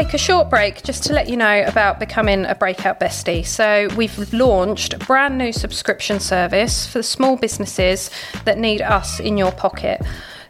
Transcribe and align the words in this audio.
take 0.00 0.14
a 0.14 0.18
short 0.18 0.48
break 0.48 0.82
just 0.82 1.04
to 1.04 1.12
let 1.12 1.28
you 1.28 1.36
know 1.36 1.62
about 1.66 2.00
becoming 2.00 2.46
a 2.46 2.54
Breakout 2.54 2.98
Bestie. 2.98 3.44
So, 3.44 3.86
we've 3.96 4.32
launched 4.32 4.94
a 4.94 4.98
brand 4.98 5.36
new 5.36 5.52
subscription 5.52 6.20
service 6.20 6.86
for 6.86 7.02
small 7.02 7.36
businesses 7.36 8.10
that 8.46 8.56
need 8.56 8.80
us 8.80 9.20
in 9.20 9.36
your 9.36 9.52
pocket. 9.52 10.00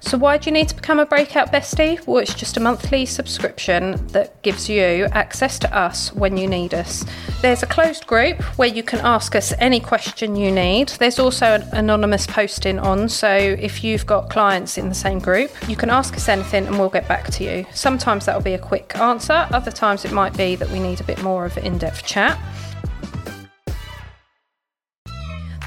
So, 0.03 0.17
why 0.17 0.39
do 0.39 0.49
you 0.49 0.53
need 0.53 0.69
to 0.71 0.75
become 0.75 0.99
a 0.99 1.05
Breakout 1.07 1.53
Bestie? 1.53 2.05
Well, 2.07 2.19
it's 2.19 2.35
just 2.35 2.57
a 2.57 2.61
monthly 2.61 3.05
subscription 3.05 4.07
that 4.09 4.41
gives 4.43 4.69
you 4.69 5.07
access 5.13 5.59
to 5.61 5.77
us 5.77 6.13
when 6.15 6.39
you 6.39 6.49
need 6.49 6.73
us. 6.73 7.05
There's 7.43 7.63
a 7.63 7.67
closed 7.67 8.07
group 8.07 8.41
where 8.59 8.69
you 8.69 8.83
can 8.83 9.01
ask 9.01 9.37
us 9.37 9.53
any 9.59 9.79
question 9.79 10.37
you 10.37 10.51
need. 10.51 10.89
There's 10.89 11.19
also 11.19 11.47
an 11.47 11.63
anonymous 11.73 12.27
posting 12.27 12.79
on, 12.79 13.09
so 13.11 13.29
if 13.29 13.85
you've 13.85 14.07
got 14.07 14.31
clients 14.31 14.79
in 14.79 14.89
the 14.89 14.95
same 14.95 15.19
group, 15.19 15.51
you 15.69 15.77
can 15.77 15.91
ask 15.91 16.15
us 16.17 16.29
anything 16.29 16.67
and 16.67 16.79
we'll 16.79 16.89
get 16.89 17.07
back 17.07 17.31
to 17.33 17.45
you. 17.45 17.67
Sometimes 17.73 18.25
that'll 18.25 18.41
be 18.41 18.55
a 18.55 18.59
quick 18.59 18.97
answer, 18.97 19.47
other 19.53 19.71
times 19.71 20.05
it 20.07 20.13
might 20.13 20.37
be 20.37 20.57
that 20.57 20.71
we 20.71 20.81
need 20.81 21.01
a 21.01 21.05
bit 21.05 21.23
more 21.23 21.45
of 21.45 21.57
an 21.59 21.67
in 21.67 21.79
depth 21.79 22.05
chat. 22.05 22.39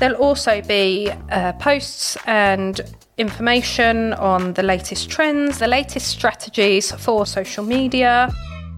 There'll 0.04 0.22
also 0.22 0.62
be 0.62 1.10
uh, 1.32 1.54
posts 1.54 2.18
and 2.26 2.82
information 3.18 4.12
on 4.12 4.52
the 4.52 4.62
latest 4.62 5.10
trends, 5.10 5.60
the 5.60 5.68
latest 5.68 6.10
strategies 6.10 6.92
for 6.92 7.26
social 7.26 7.64
media, 7.64 8.30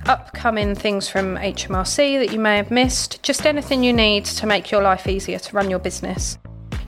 upcoming 0.05 0.75
things 0.75 1.09
from 1.09 1.35
HMRC 1.37 2.19
that 2.19 2.31
you 2.31 2.37
may 2.37 2.57
have 2.57 2.69
missed, 2.69 3.23
just 3.23 3.47
anything 3.47 3.83
you 3.83 3.91
need 3.91 4.25
to 4.25 4.45
make 4.45 4.69
your 4.69 4.83
life 4.83 5.07
easier 5.07 5.39
to 5.39 5.55
run 5.55 5.67
your 5.67 5.79
business. 5.79 6.37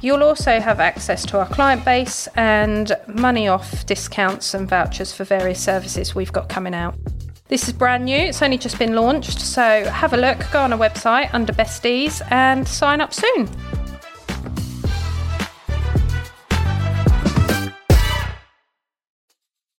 You'll 0.02 0.22
also 0.22 0.60
have 0.60 0.80
access 0.80 1.26
to 1.26 1.40
our 1.40 1.48
client 1.48 1.84
base 1.84 2.28
and 2.36 2.96
money 3.08 3.48
off 3.48 3.88
discounts 3.88 4.54
and 4.54 4.70
vouchers 4.70 5.12
for 5.12 5.24
various 5.24 5.60
services 5.60 6.14
we've 6.14 6.32
got 6.32 6.48
coming 6.48 6.76
out. 6.76 6.94
This 7.48 7.68
is 7.68 7.74
brand 7.74 8.06
new, 8.06 8.16
it's 8.16 8.44
only 8.44 8.60
just 8.60 8.78
been 8.78 8.94
launched, 8.94 9.40
so 9.40 9.86
have 9.86 10.14
a 10.14 10.18
look, 10.18 10.38
go 10.52 10.62
on 10.62 10.74
our 10.74 10.78
website 10.78 11.34
under 11.34 11.54
Besties 11.54 12.22
and 12.30 12.68
sign 12.68 13.02
up 13.02 13.16
soon. 13.16 13.50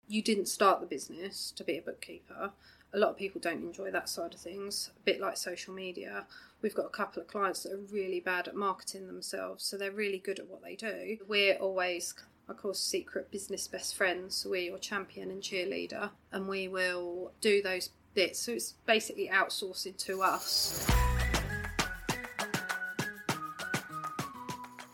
You 0.08 0.22
didn't 0.22 0.46
start 0.46 0.80
the 0.80 0.86
business 0.86 1.52
to 1.54 1.62
be 1.62 1.76
a 1.76 1.82
bookkeeper. 1.82 2.50
A 2.94 2.98
lot 2.98 3.10
of 3.10 3.18
people 3.18 3.40
don't 3.42 3.62
enjoy 3.62 3.90
that 3.90 4.08
side 4.08 4.32
of 4.32 4.40
things, 4.40 4.90
a 4.96 5.00
bit 5.04 5.20
like 5.20 5.36
social 5.36 5.74
media. 5.74 6.24
We've 6.62 6.74
got 6.74 6.86
a 6.86 6.90
couple 6.90 7.20
of 7.20 7.28
clients 7.28 7.62
that 7.62 7.72
are 7.72 7.92
really 7.92 8.18
bad 8.18 8.48
at 8.48 8.54
marketing 8.54 9.06
themselves, 9.06 9.62
so 9.64 9.76
they're 9.76 9.92
really 9.92 10.18
good 10.18 10.38
at 10.38 10.48
what 10.48 10.62
they 10.62 10.74
do. 10.74 11.18
We're 11.28 11.56
always, 11.56 12.14
of 12.48 12.56
course, 12.56 12.80
secret 12.80 13.30
business 13.30 13.68
best 13.68 13.94
friends. 13.94 14.46
We're 14.48 14.62
your 14.62 14.78
champion 14.78 15.30
and 15.30 15.42
cheerleader, 15.42 16.08
and 16.32 16.48
we 16.48 16.68
will 16.68 17.32
do 17.42 17.60
those 17.60 17.90
bits. 18.14 18.38
So 18.38 18.52
it's 18.52 18.72
basically 18.86 19.28
outsourcing 19.28 19.98
to 20.06 20.22
us. 20.22 20.86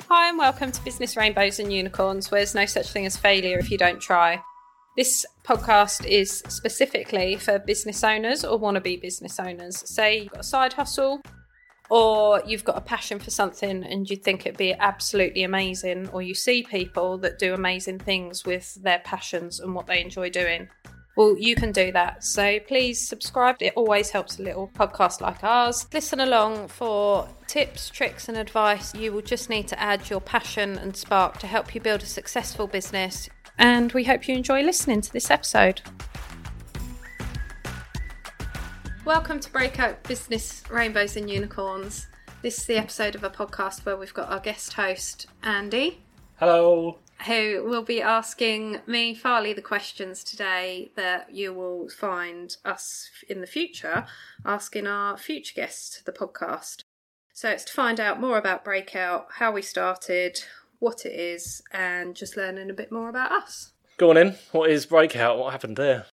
Hi, 0.09 0.29
and 0.29 0.39
welcome 0.39 0.73
to 0.73 0.85
Business 0.85 1.17
Rainbows 1.17 1.61
and 1.61 1.73
Unicorns, 1.73 2.33
where 2.33 2.41
there's 2.41 2.57
no 2.57 2.67
such 2.67 2.91
thing 2.91 3.07
as 3.07 3.17
failure 3.17 3.59
if 3.59 3.71
you 3.71 3.79
don't 3.79 4.01
try. 4.01 4.43
This 4.97 5.27
podcast 5.43 6.07
is 6.07 6.45
specifically 6.47 7.35
for 7.35 7.59
business 7.59 8.05
owners 8.05 8.45
or 8.45 8.61
wannabe 8.61 9.03
business 9.03 9.41
owners. 9.41 9.77
Say 9.89 10.23
you've 10.23 10.33
got 10.33 10.41
a 10.41 10.45
side 10.45 10.73
hustle 10.73 11.21
or 11.91 12.41
you've 12.47 12.65
got 12.65 12.79
a 12.79 12.81
passion 12.81 13.19
for 13.19 13.31
something 13.31 13.83
and 13.83 14.09
you 14.09 14.15
think 14.15 14.47
it'd 14.47 14.57
be 14.57 14.73
absolutely 14.73 15.43
amazing, 15.43 16.09
or 16.11 16.23
you 16.23 16.33
see 16.33 16.63
people 16.63 17.19
that 17.19 17.41
do 17.41 17.55
amazing 17.55 17.99
things 17.99 18.45
with 18.45 18.75
their 18.85 19.01
passions 19.01 19.59
and 19.59 19.75
what 19.75 19.89
they 19.89 20.01
enjoy 20.01 20.31
doing. 20.31 20.69
Well, 21.17 21.37
you 21.39 21.57
can 21.57 21.73
do 21.73 21.91
that. 21.91 22.23
So 22.23 22.61
please 22.61 23.07
subscribe. 23.07 23.57
It 23.61 23.73
always 23.77 24.11
helps 24.11 24.39
a 24.39 24.43
little 24.43 24.69
podcast 24.69 25.21
like 25.21 25.43
ours. 25.43 25.87
Listen 25.93 26.21
along 26.21 26.69
for 26.69 27.29
tips, 27.49 27.91
tricks, 27.91 28.29
and 28.29 28.39
advice. 28.39 28.95
You 28.95 29.13
will 29.13 29.23
just 29.23 29.51
need 29.51 29.69
to 29.69 29.81
add 29.81 30.09
your 30.09 30.21
passion 30.21 30.79
and 30.79 30.97
spark 30.97 31.39
to 31.39 31.47
help 31.49 31.75
you 31.75 31.81
build 31.81 32.03
a 32.03 32.07
successful 32.07 32.67
business 32.67 33.29
and 33.59 33.93
we 33.93 34.05
hope 34.05 34.29
you 34.29 34.35
enjoy 34.35 34.63
listening 34.63 35.01
to 35.01 35.13
this 35.13 35.31
episode. 35.31 35.81
Welcome 39.05 39.41
to 39.41 39.53
Breakout 39.53 40.03
Business 40.05 40.63
Rainbows 40.71 41.17
and 41.17 41.31
Unicorns. 41.31 42.07
This 42.43 42.59
is 42.59 42.67
the 42.67 42.77
episode 42.77 43.15
of 43.15 43.25
a 43.25 43.31
podcast 43.31 43.85
where 43.85 43.97
we've 43.97 44.15
got 44.15 44.31
our 44.31 44.41
guest 44.41 44.75
host, 44.75 45.27
Andy. 45.43 46.01
Hello. 46.37 46.99
Who 47.27 47.65
will 47.65 47.83
be 47.83 48.03
asking 48.03 48.81
me, 48.87 49.15
Farley, 49.15 49.53
the 49.53 49.63
questions 49.63 50.25
today 50.25 50.91
that 50.97 51.35
you 51.35 51.55
will 51.55 51.89
find 51.89 52.57
us 52.65 53.09
in 53.29 53.41
the 53.41 53.47
future 53.47 54.07
asking 54.45 54.87
our 54.87 55.17
future 55.17 55.55
guests 55.55 55.97
to 55.99 56.05
the 56.05 56.13
podcast. 56.13 56.83
So 57.33 57.49
it's 57.51 57.65
to 57.65 57.73
find 57.73 57.99
out 57.99 58.21
more 58.21 58.39
about 58.39 58.65
Breakout, 58.65 59.27
how 59.35 59.53
we 59.53 59.63
started, 59.63 60.45
what 60.79 61.05
it 61.07 61.13
is, 61.13 61.63
and 61.73 62.15
just 62.15 62.37
learning 62.37 62.71
a 62.71 62.75
bit 62.75 62.93
more 62.93 63.09
about 63.09 63.33
us. 63.33 63.73
Go 63.97 64.11
on 64.11 64.17
in. 64.17 64.37
What 64.53 64.71
is 64.71 64.87
Breakout? 64.87 65.39
What 65.39 65.53
happened 65.53 65.77
there? 65.77 66.07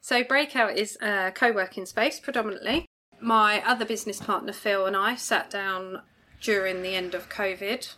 So, 0.00 0.22
Breakout 0.22 0.76
is 0.76 0.96
a 1.02 1.32
co 1.34 1.52
working 1.52 1.86
space 1.86 2.20
predominantly. 2.20 2.86
My 3.20 3.62
other 3.66 3.84
business 3.84 4.20
partner, 4.20 4.52
Phil, 4.52 4.86
and 4.86 4.96
I 4.96 5.16
sat 5.16 5.50
down 5.50 6.02
during 6.40 6.82
the 6.82 6.94
end 6.94 7.14
of 7.14 7.28
COVID 7.28 7.94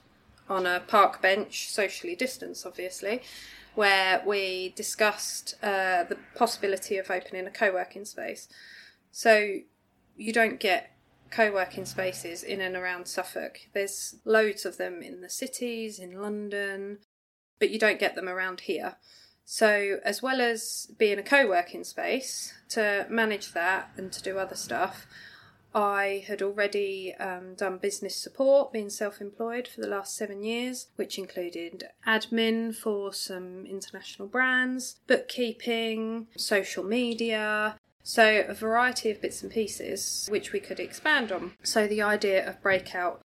on 0.48 0.66
a 0.66 0.80
park 0.80 1.20
bench, 1.20 1.68
socially 1.68 2.16
distanced, 2.16 2.64
obviously, 2.64 3.22
where 3.74 4.22
we 4.26 4.70
discussed 4.70 5.54
uh, 5.62 6.04
the 6.04 6.16
possibility 6.34 6.96
of 6.96 7.10
opening 7.10 7.46
a 7.46 7.50
co 7.50 7.72
working 7.72 8.04
space. 8.04 8.48
So, 9.12 9.58
you 10.16 10.32
don't 10.32 10.58
get 10.58 10.90
co 11.30 11.52
working 11.52 11.84
spaces 11.84 12.42
in 12.42 12.60
and 12.60 12.76
around 12.76 13.06
Suffolk. 13.06 13.60
There's 13.72 14.16
loads 14.24 14.64
of 14.64 14.76
them 14.76 15.02
in 15.02 15.20
the 15.20 15.30
cities, 15.30 15.98
in 15.98 16.20
London, 16.20 16.98
but 17.58 17.70
you 17.70 17.78
don't 17.78 18.00
get 18.00 18.14
them 18.14 18.28
around 18.28 18.60
here. 18.60 18.96
So, 19.44 19.98
as 20.04 20.22
well 20.22 20.42
as 20.42 20.88
being 20.98 21.18
a 21.18 21.22
co 21.22 21.48
working 21.48 21.82
space, 21.82 22.52
to 22.70 23.06
manage 23.08 23.52
that 23.52 23.90
and 23.96 24.12
to 24.12 24.22
do 24.22 24.38
other 24.38 24.56
stuff, 24.56 25.06
I 25.74 26.24
had 26.26 26.42
already 26.42 27.14
um, 27.14 27.54
done 27.54 27.78
business 27.78 28.14
support, 28.14 28.72
being 28.72 28.90
self 28.90 29.20
employed 29.20 29.66
for 29.66 29.80
the 29.80 29.86
last 29.86 30.16
seven 30.16 30.42
years, 30.42 30.88
which 30.96 31.18
included 31.18 31.84
admin 32.06 32.74
for 32.74 33.12
some 33.14 33.64
international 33.64 34.28
brands, 34.28 34.96
bookkeeping, 35.06 36.26
social 36.36 36.84
media, 36.84 37.77
so, 38.08 38.42
a 38.48 38.54
variety 38.54 39.10
of 39.10 39.20
bits 39.20 39.42
and 39.42 39.52
pieces 39.52 40.26
which 40.30 40.50
we 40.50 40.60
could 40.60 40.80
expand 40.80 41.30
on. 41.30 41.52
So, 41.62 41.86
the 41.86 42.00
idea 42.00 42.48
of 42.48 42.62
Breakout 42.62 43.20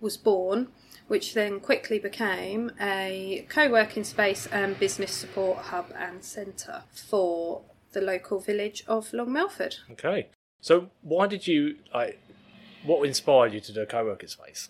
was 0.00 0.16
born, 0.16 0.68
which 1.08 1.34
then 1.34 1.58
quickly 1.58 1.98
became 1.98 2.70
a 2.80 3.44
co 3.48 3.68
working 3.68 4.04
space 4.04 4.46
and 4.46 4.78
business 4.78 5.10
support 5.10 5.58
hub 5.58 5.92
and 5.98 6.22
centre 6.22 6.84
for 6.92 7.62
the 7.90 8.00
local 8.00 8.38
village 8.38 8.84
of 8.86 9.12
Long 9.12 9.32
Melford. 9.32 9.78
Okay. 9.90 10.28
So, 10.60 10.90
why 11.02 11.26
did 11.26 11.48
you, 11.48 11.74
like, 11.92 12.20
what 12.84 13.04
inspired 13.04 13.52
you 13.52 13.58
to 13.58 13.72
do 13.72 13.82
a 13.82 13.86
co 13.86 14.04
working 14.04 14.28
space? 14.28 14.68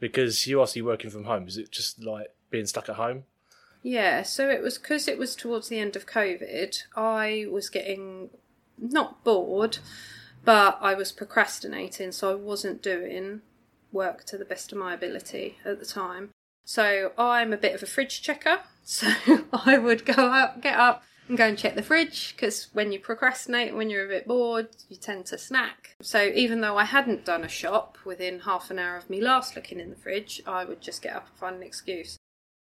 Because 0.00 0.46
you 0.46 0.56
are 0.56 0.62
obviously 0.62 0.80
working 0.80 1.10
from 1.10 1.24
home. 1.24 1.46
Is 1.48 1.58
it 1.58 1.70
just 1.70 2.02
like 2.02 2.28
being 2.48 2.64
stuck 2.64 2.88
at 2.88 2.96
home? 2.96 3.24
Yeah, 3.82 4.22
so 4.22 4.48
it 4.48 4.62
was 4.62 4.78
because 4.78 5.06
it 5.06 5.18
was 5.18 5.36
towards 5.36 5.68
the 5.68 5.80
end 5.80 5.96
of 5.96 6.06
COVID. 6.06 6.84
I 6.96 7.44
was 7.50 7.68
getting 7.68 8.30
not 8.78 9.22
bored, 9.24 9.78
but 10.44 10.78
I 10.80 10.94
was 10.94 11.12
procrastinating, 11.12 12.12
so 12.12 12.30
I 12.30 12.34
wasn't 12.34 12.82
doing 12.82 13.42
work 13.92 14.24
to 14.24 14.38
the 14.38 14.44
best 14.44 14.72
of 14.72 14.78
my 14.78 14.94
ability 14.94 15.58
at 15.64 15.80
the 15.80 15.86
time. 15.86 16.30
So 16.64 17.12
I'm 17.16 17.52
a 17.52 17.56
bit 17.56 17.74
of 17.74 17.82
a 17.82 17.86
fridge 17.86 18.22
checker. 18.22 18.60
So 18.88 19.08
I 19.52 19.78
would 19.78 20.06
go 20.06 20.12
up, 20.12 20.62
get 20.62 20.78
up, 20.78 21.02
and 21.26 21.36
go 21.36 21.48
and 21.48 21.58
check 21.58 21.74
the 21.74 21.82
fridge 21.82 22.34
because 22.36 22.68
when 22.72 22.92
you 22.92 23.00
procrastinate, 23.00 23.74
when 23.74 23.90
you're 23.90 24.04
a 24.04 24.08
bit 24.08 24.28
bored, 24.28 24.68
you 24.88 24.96
tend 24.96 25.26
to 25.26 25.38
snack. 25.38 25.96
So 26.00 26.30
even 26.32 26.60
though 26.60 26.76
I 26.76 26.84
hadn't 26.84 27.24
done 27.24 27.42
a 27.42 27.48
shop 27.48 27.98
within 28.04 28.38
half 28.38 28.70
an 28.70 28.78
hour 28.78 28.96
of 28.96 29.10
me 29.10 29.20
last 29.20 29.56
looking 29.56 29.80
in 29.80 29.90
the 29.90 29.96
fridge, 29.96 30.40
I 30.46 30.64
would 30.64 30.80
just 30.80 31.02
get 31.02 31.16
up 31.16 31.26
and 31.26 31.36
find 31.36 31.56
an 31.56 31.64
excuse. 31.64 32.16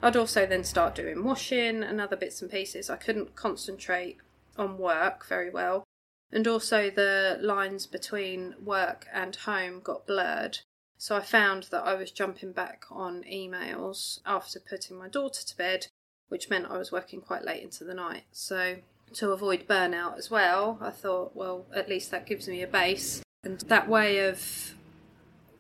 I'd 0.01 0.17
also 0.17 0.47
then 0.47 0.65
start 0.65 0.95
doing 0.95 1.23
washing 1.23 1.83
and 1.83 2.01
other 2.01 2.17
bits 2.17 2.41
and 2.41 2.51
pieces. 2.51 2.89
I 2.89 2.97
couldn't 2.97 3.37
concentrate 3.37 4.17
on 4.57 4.79
work 4.79 5.27
very 5.27 5.51
well 5.51 5.85
and 6.33 6.47
also 6.47 6.91
the 6.91 7.39
lines 7.41 7.87
between 7.87 8.55
work 8.63 9.07
and 9.13 9.37
home 9.37 9.81
got 9.81 10.07
blurred. 10.07 10.59
So 10.99 11.17
I 11.17 11.21
found 11.21 11.65
that 11.65 11.85
I 11.85 11.95
was 11.95 12.11
jumping 12.11 12.53
back 12.53 12.85
on 12.91 13.23
emails 13.25 14.21
after 14.25 14.59
putting 14.59 14.97
my 14.97 15.09
daughter 15.09 15.45
to 15.45 15.57
bed, 15.57 15.89
which 16.29 16.49
meant 16.49 16.71
I 16.71 16.79
was 16.79 16.91
working 16.91 17.21
quite 17.21 17.45
late 17.45 17.63
into 17.63 17.85
the 17.85 17.95
night. 17.95 18.25
So 18.33 18.77
to 19.15 19.31
avoid 19.31 19.69
burnout 19.69 20.19
as 20.19 20.31
well, 20.31 20.79
I 20.81 20.91
thought, 20.91 21.37
well, 21.37 21.67
at 21.75 21.89
least 21.89 22.11
that 22.11 22.27
gives 22.27 22.49
me 22.49 22.63
a 22.63 22.67
base. 22.67 23.23
And 23.45 23.61
that 23.61 23.89
way 23.89 24.27
of 24.27 24.75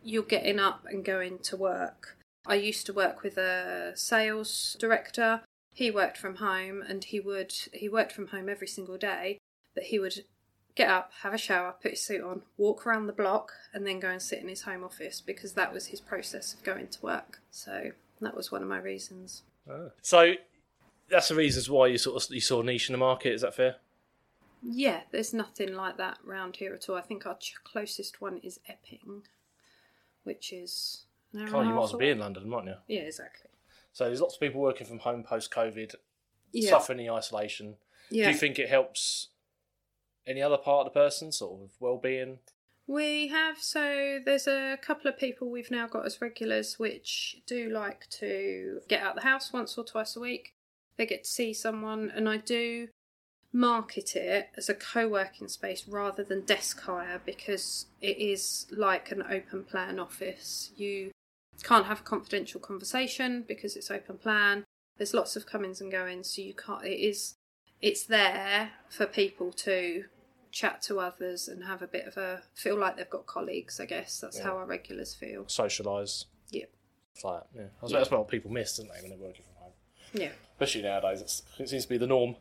you're 0.02 0.22
getting 0.22 0.58
up 0.58 0.84
and 0.88 1.04
going 1.04 1.38
to 1.40 1.56
work. 1.56 2.16
I 2.46 2.54
used 2.54 2.86
to 2.86 2.92
work 2.92 3.22
with 3.22 3.36
a 3.36 3.92
sales 3.94 4.76
director. 4.78 5.42
He 5.74 5.90
worked 5.90 6.16
from 6.16 6.36
home 6.36 6.82
and 6.88 7.04
he 7.04 7.20
would 7.20 7.52
he 7.72 7.88
worked 7.88 8.12
from 8.12 8.28
home 8.28 8.48
every 8.48 8.68
single 8.68 8.96
day, 8.96 9.38
but 9.74 9.84
he 9.84 9.98
would 9.98 10.24
get 10.76 10.88
up, 10.88 11.10
have 11.22 11.34
a 11.34 11.38
shower, 11.38 11.74
put 11.82 11.92
his 11.92 12.02
suit 12.02 12.22
on, 12.22 12.42
walk 12.56 12.86
around 12.86 13.06
the 13.06 13.12
block, 13.12 13.50
and 13.74 13.84
then 13.86 13.98
go 13.98 14.08
and 14.10 14.22
sit 14.22 14.38
in 14.40 14.48
his 14.48 14.62
home 14.62 14.84
office 14.84 15.20
because 15.20 15.54
that 15.54 15.72
was 15.72 15.86
his 15.86 16.00
process 16.00 16.54
of 16.54 16.62
going 16.62 16.86
to 16.88 16.98
work. 17.02 17.40
So 17.50 17.90
that 18.20 18.36
was 18.36 18.52
one 18.52 18.62
of 18.62 18.68
my 18.68 18.78
reasons. 18.78 19.42
Ah. 19.68 19.88
So 20.02 20.34
that's 21.08 21.28
the 21.28 21.34
reasons 21.34 21.68
why 21.68 21.88
you 21.88 21.98
sort 21.98 22.22
of 22.22 22.30
you 22.34 22.40
saw 22.40 22.60
a 22.60 22.64
niche 22.64 22.88
in 22.88 22.92
the 22.92 22.98
market. 22.98 23.32
Is 23.32 23.40
that 23.40 23.54
fair? 23.54 23.76
Yeah, 24.62 25.00
there's 25.12 25.32
nothing 25.34 25.74
like 25.74 25.96
that 25.96 26.18
round 26.24 26.56
here 26.56 26.74
at 26.74 26.88
all. 26.88 26.96
I 26.96 27.00
think 27.02 27.26
our 27.26 27.36
ch- 27.36 27.54
closest 27.64 28.20
one 28.20 28.38
is 28.42 28.60
Epping, 28.68 29.22
which 30.24 30.52
is. 30.52 31.02
An 31.32 31.46
Can't 31.48 31.66
you 31.68 31.74
might 31.74 31.84
as 31.84 31.90
well 31.90 31.98
be 31.98 32.08
in. 32.10 32.18
London, 32.18 32.48
mightn't 32.48 32.68
you? 32.88 32.96
Yeah, 32.96 33.02
exactly. 33.02 33.50
So 33.92 34.04
there's 34.06 34.20
lots 34.20 34.34
of 34.34 34.40
people 34.40 34.60
working 34.60 34.86
from 34.86 34.98
home 35.00 35.22
post 35.22 35.50
COVID, 35.50 35.94
Yeah. 36.52 36.70
suffering 36.70 36.98
the 36.98 37.10
isolation. 37.10 37.76
yeah. 38.10 38.26
Do 38.26 38.30
you 38.32 38.36
think 38.38 38.58
it 38.58 38.68
helps 38.68 39.28
any 40.26 40.42
other 40.42 40.56
part 40.56 40.86
of 40.86 40.92
the 40.92 40.98
person, 40.98 41.32
sort 41.32 41.62
of 41.62 41.70
well 41.80 41.98
being? 41.98 42.38
We 42.86 43.28
have 43.28 43.58
so 43.58 44.20
there's 44.24 44.46
a 44.46 44.78
couple 44.80 45.08
of 45.08 45.18
people 45.18 45.50
we've 45.50 45.70
now 45.70 45.88
got 45.88 46.06
as 46.06 46.20
regulars 46.20 46.78
which 46.78 47.38
do 47.46 47.68
like 47.68 48.08
to 48.10 48.80
get 48.88 49.02
out 49.02 49.16
the 49.16 49.22
house 49.22 49.52
once 49.52 49.76
or 49.76 49.84
twice 49.84 50.14
a 50.14 50.20
week. 50.20 50.54
They 50.96 51.04
get 51.04 51.24
to 51.24 51.30
see 51.30 51.52
someone 51.52 52.12
and 52.14 52.28
I 52.28 52.36
do 52.36 52.88
market 53.52 54.14
it 54.14 54.50
as 54.56 54.68
a 54.68 54.74
co-working 54.74 55.48
space 55.48 55.88
rather 55.88 56.22
than 56.22 56.42
desk 56.42 56.80
hire 56.82 57.20
because 57.24 57.86
it 58.00 58.18
is 58.18 58.66
like 58.70 59.10
an 59.10 59.24
open 59.28 59.64
plan 59.64 59.98
office. 59.98 60.70
You 60.76 61.10
can't 61.62 61.86
have 61.86 62.00
a 62.00 62.04
confidential 62.04 62.60
conversation 62.60 63.44
because 63.48 63.74
it's 63.74 63.90
open 63.90 64.18
plan. 64.18 64.64
There's 64.96 65.14
lots 65.14 65.34
of 65.34 65.46
comings 65.46 65.80
and 65.80 65.90
goings 65.90 66.36
so 66.36 66.42
you 66.42 66.54
can't 66.54 66.84
it 66.84 67.00
is 67.00 67.34
it's 67.82 68.04
there 68.04 68.70
for 68.88 69.06
people 69.06 69.52
to 69.52 70.04
chat 70.56 70.80
to 70.80 70.98
others 70.98 71.48
and 71.48 71.64
have 71.64 71.82
a 71.82 71.86
bit 71.86 72.06
of 72.06 72.16
a 72.16 72.42
feel 72.54 72.78
like 72.78 72.96
they've 72.96 73.10
got 73.10 73.26
colleagues. 73.26 73.78
I 73.78 73.84
guess 73.84 74.20
that's 74.20 74.38
Yeah. 74.38 74.44
how 74.44 74.56
our 74.56 74.64
regulars 74.64 75.14
feel. 75.14 75.44
Socialise. 75.44 76.24
Yep. 76.50 76.70
Flat. 77.14 77.46
Yeah. 77.54 77.62
I 77.62 77.66
suppose 77.74 77.92
Yeah. 77.92 77.98
That's 77.98 78.10
what 78.10 78.28
people 78.28 78.50
miss, 78.50 78.76
don't 78.78 78.88
they, 78.88 79.00
when 79.02 79.10
they're 79.10 79.18
working 79.18 79.44
from 79.44 79.62
home? 79.64 79.72
Yeah. 80.14 80.32
Especially 80.52 80.82
nowadays, 80.82 81.20
it's, 81.20 81.42
it 81.58 81.68
seems 81.68 81.82
to 81.82 81.88
be 81.90 81.98
the 81.98 82.06
norm. 82.06 82.36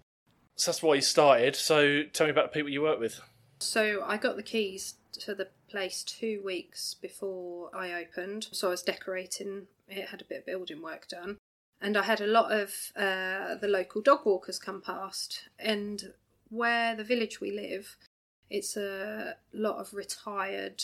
So 0.56 0.71
that's 0.71 0.81
why 0.81 0.95
you 0.95 1.01
started. 1.01 1.57
So 1.57 2.03
tell 2.13 2.27
me 2.27 2.31
about 2.31 2.53
the 2.53 2.57
people 2.57 2.71
you 2.71 2.81
work 2.81 3.01
with. 3.01 3.19
So 3.59 4.01
I 4.06 4.15
got 4.15 4.38
the 4.38 4.44
keys 4.44 4.95
to 5.19 5.35
the 5.35 5.50
place 5.69 6.01
two 6.01 6.41
weeks 6.45 6.94
before 6.94 7.69
I 7.75 7.91
opened. 7.94 8.47
So 8.53 8.69
I 8.69 8.71
was 8.71 8.81
decorating. 8.81 9.67
It 9.89 10.07
had 10.07 10.21
a 10.21 10.25
bit 10.25 10.39
of 10.39 10.45
building 10.45 10.81
work 10.81 11.09
done. 11.09 11.38
And 11.81 11.97
I 11.97 12.03
had 12.03 12.21
a 12.21 12.27
lot 12.27 12.53
of 12.53 12.94
uh, 12.95 13.56
the 13.56 13.67
local 13.67 14.01
dog 14.01 14.25
walkers 14.25 14.57
come 14.57 14.81
past. 14.81 15.50
And 15.59 16.13
where 16.50 16.95
the 16.95 17.03
village 17.03 17.42
we 17.42 17.51
live, 17.51 17.97
it's 18.50 18.77
a 18.77 19.36
lot 19.53 19.77
of 19.77 19.94
retired 19.94 20.83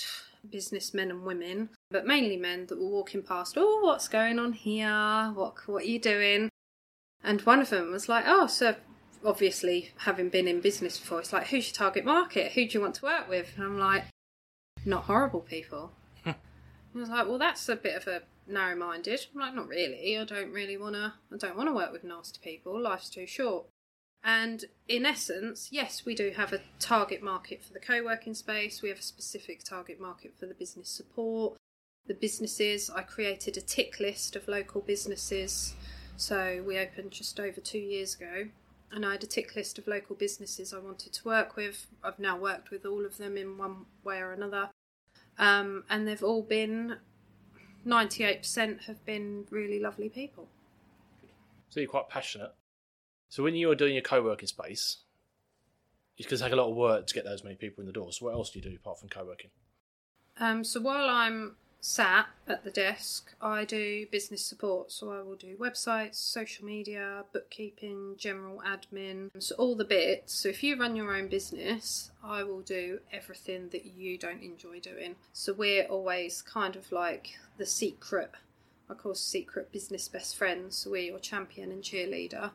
businessmen 0.49 1.11
and 1.11 1.23
women, 1.23 1.69
but 1.91 2.07
mainly 2.07 2.37
men 2.37 2.65
that 2.67 2.79
were 2.79 2.87
walking 2.89 3.21
past. 3.21 3.55
Oh, 3.57 3.81
what's 3.83 4.07
going 4.07 4.39
on 4.39 4.53
here? 4.53 5.31
What 5.33 5.67
what 5.67 5.83
are 5.83 5.87
you 5.87 5.99
doing? 5.99 6.49
And 7.23 7.41
one 7.41 7.59
of 7.59 7.69
them 7.69 7.91
was 7.91 8.09
like, 8.09 8.25
"Oh, 8.27 8.47
so 8.47 8.75
obviously 9.23 9.91
having 9.97 10.29
been 10.29 10.47
in 10.47 10.61
business 10.61 10.97
before, 10.97 11.19
it's 11.19 11.31
like, 11.31 11.47
who's 11.47 11.67
your 11.67 11.75
target 11.75 12.03
market? 12.03 12.53
Who 12.53 12.67
do 12.67 12.73
you 12.73 12.81
want 12.81 12.95
to 12.95 13.05
work 13.05 13.29
with?" 13.29 13.53
And 13.55 13.65
I'm 13.65 13.77
like, 13.77 14.05
"Not 14.85 15.03
horrible 15.03 15.41
people." 15.41 15.91
I 16.25 16.35
was 16.93 17.09
like, 17.09 17.27
"Well, 17.27 17.37
that's 17.37 17.69
a 17.69 17.75
bit 17.75 17.95
of 17.95 18.07
a 18.07 18.23
narrow-minded." 18.47 19.27
I'm 19.33 19.41
like, 19.41 19.53
"Not 19.53 19.67
really. 19.67 20.17
I 20.17 20.25
don't 20.25 20.51
really 20.51 20.77
want 20.77 20.95
to. 20.95 21.13
I 21.31 21.37
don't 21.37 21.55
want 21.55 21.69
to 21.69 21.73
work 21.73 21.91
with 21.91 22.03
nasty 22.03 22.39
people. 22.43 22.81
Life's 22.81 23.09
too 23.09 23.27
short." 23.27 23.65
And 24.23 24.65
in 24.87 25.05
essence, 25.05 25.69
yes, 25.71 26.05
we 26.05 26.13
do 26.13 26.31
have 26.35 26.53
a 26.53 26.61
target 26.79 27.23
market 27.23 27.63
for 27.63 27.73
the 27.73 27.79
co 27.79 28.03
working 28.03 28.33
space. 28.33 28.81
We 28.81 28.89
have 28.89 28.99
a 28.99 29.03
specific 29.03 29.63
target 29.63 29.99
market 29.99 30.33
for 30.39 30.45
the 30.45 30.53
business 30.53 30.89
support. 30.89 31.57
The 32.07 32.13
businesses, 32.13 32.89
I 32.89 33.01
created 33.01 33.57
a 33.57 33.61
tick 33.61 33.99
list 33.99 34.35
of 34.35 34.47
local 34.47 34.81
businesses. 34.81 35.73
So 36.17 36.63
we 36.65 36.77
opened 36.77 37.11
just 37.11 37.39
over 37.39 37.59
two 37.59 37.79
years 37.79 38.15
ago. 38.15 38.49
And 38.91 39.05
I 39.05 39.13
had 39.13 39.23
a 39.23 39.27
tick 39.27 39.55
list 39.55 39.79
of 39.79 39.87
local 39.87 40.15
businesses 40.15 40.73
I 40.73 40.79
wanted 40.79 41.13
to 41.13 41.25
work 41.25 41.55
with. 41.55 41.87
I've 42.03 42.19
now 42.19 42.37
worked 42.37 42.71
with 42.71 42.85
all 42.85 43.05
of 43.05 43.17
them 43.17 43.37
in 43.37 43.57
one 43.57 43.85
way 44.03 44.19
or 44.19 44.33
another. 44.33 44.69
Um, 45.39 45.85
and 45.89 46.07
they've 46.07 46.21
all 46.21 46.43
been, 46.43 46.97
98% 47.87 48.83
have 48.83 49.03
been 49.05 49.45
really 49.49 49.79
lovely 49.79 50.09
people. 50.09 50.49
So 51.69 51.79
you're 51.79 51.89
quite 51.89 52.09
passionate. 52.09 52.51
So 53.31 53.43
when 53.43 53.55
you're 53.55 53.75
doing 53.75 53.93
your 53.93 54.01
co-working 54.01 54.49
space, 54.49 54.97
it's 56.17 56.27
going 56.27 56.37
to 56.37 56.43
take 56.43 56.51
a 56.51 56.57
lot 56.57 56.69
of 56.69 56.75
work 56.75 57.07
to 57.07 57.13
get 57.13 57.23
those 57.23 57.45
many 57.45 57.55
people 57.55 57.81
in 57.81 57.87
the 57.87 57.93
door. 57.93 58.11
So 58.11 58.25
what 58.25 58.33
else 58.33 58.49
do 58.49 58.59
you 58.59 58.69
do 58.69 58.75
apart 58.75 58.99
from 58.99 59.07
co-working? 59.07 59.51
Um, 60.37 60.65
so 60.65 60.81
while 60.81 61.09
I'm 61.09 61.55
sat 61.79 62.27
at 62.45 62.65
the 62.65 62.71
desk, 62.71 63.33
I 63.41 63.63
do 63.63 64.05
business 64.11 64.45
support. 64.45 64.91
So 64.91 65.13
I 65.13 65.21
will 65.21 65.37
do 65.37 65.55
websites, 65.55 66.15
social 66.15 66.65
media, 66.65 67.23
bookkeeping, 67.31 68.15
general 68.17 68.61
admin, 68.67 69.29
so 69.39 69.55
all 69.55 69.75
the 69.75 69.85
bits. 69.85 70.33
So 70.33 70.49
if 70.49 70.61
you 70.61 70.77
run 70.77 70.97
your 70.97 71.15
own 71.15 71.29
business, 71.29 72.11
I 72.21 72.43
will 72.43 72.61
do 72.61 72.99
everything 73.13 73.69
that 73.69 73.85
you 73.85 74.17
don't 74.17 74.43
enjoy 74.43 74.81
doing. 74.81 75.15
So 75.31 75.53
we're 75.53 75.85
always 75.85 76.41
kind 76.41 76.75
of 76.75 76.91
like 76.91 77.37
the 77.57 77.65
secret, 77.65 78.31
I 78.89 78.93
call 78.93 79.15
secret 79.15 79.71
business 79.71 80.09
best 80.09 80.35
friends. 80.35 80.75
So 80.75 80.91
we're 80.91 81.03
your 81.03 81.19
champion 81.19 81.71
and 81.71 81.81
cheerleader, 81.81 82.51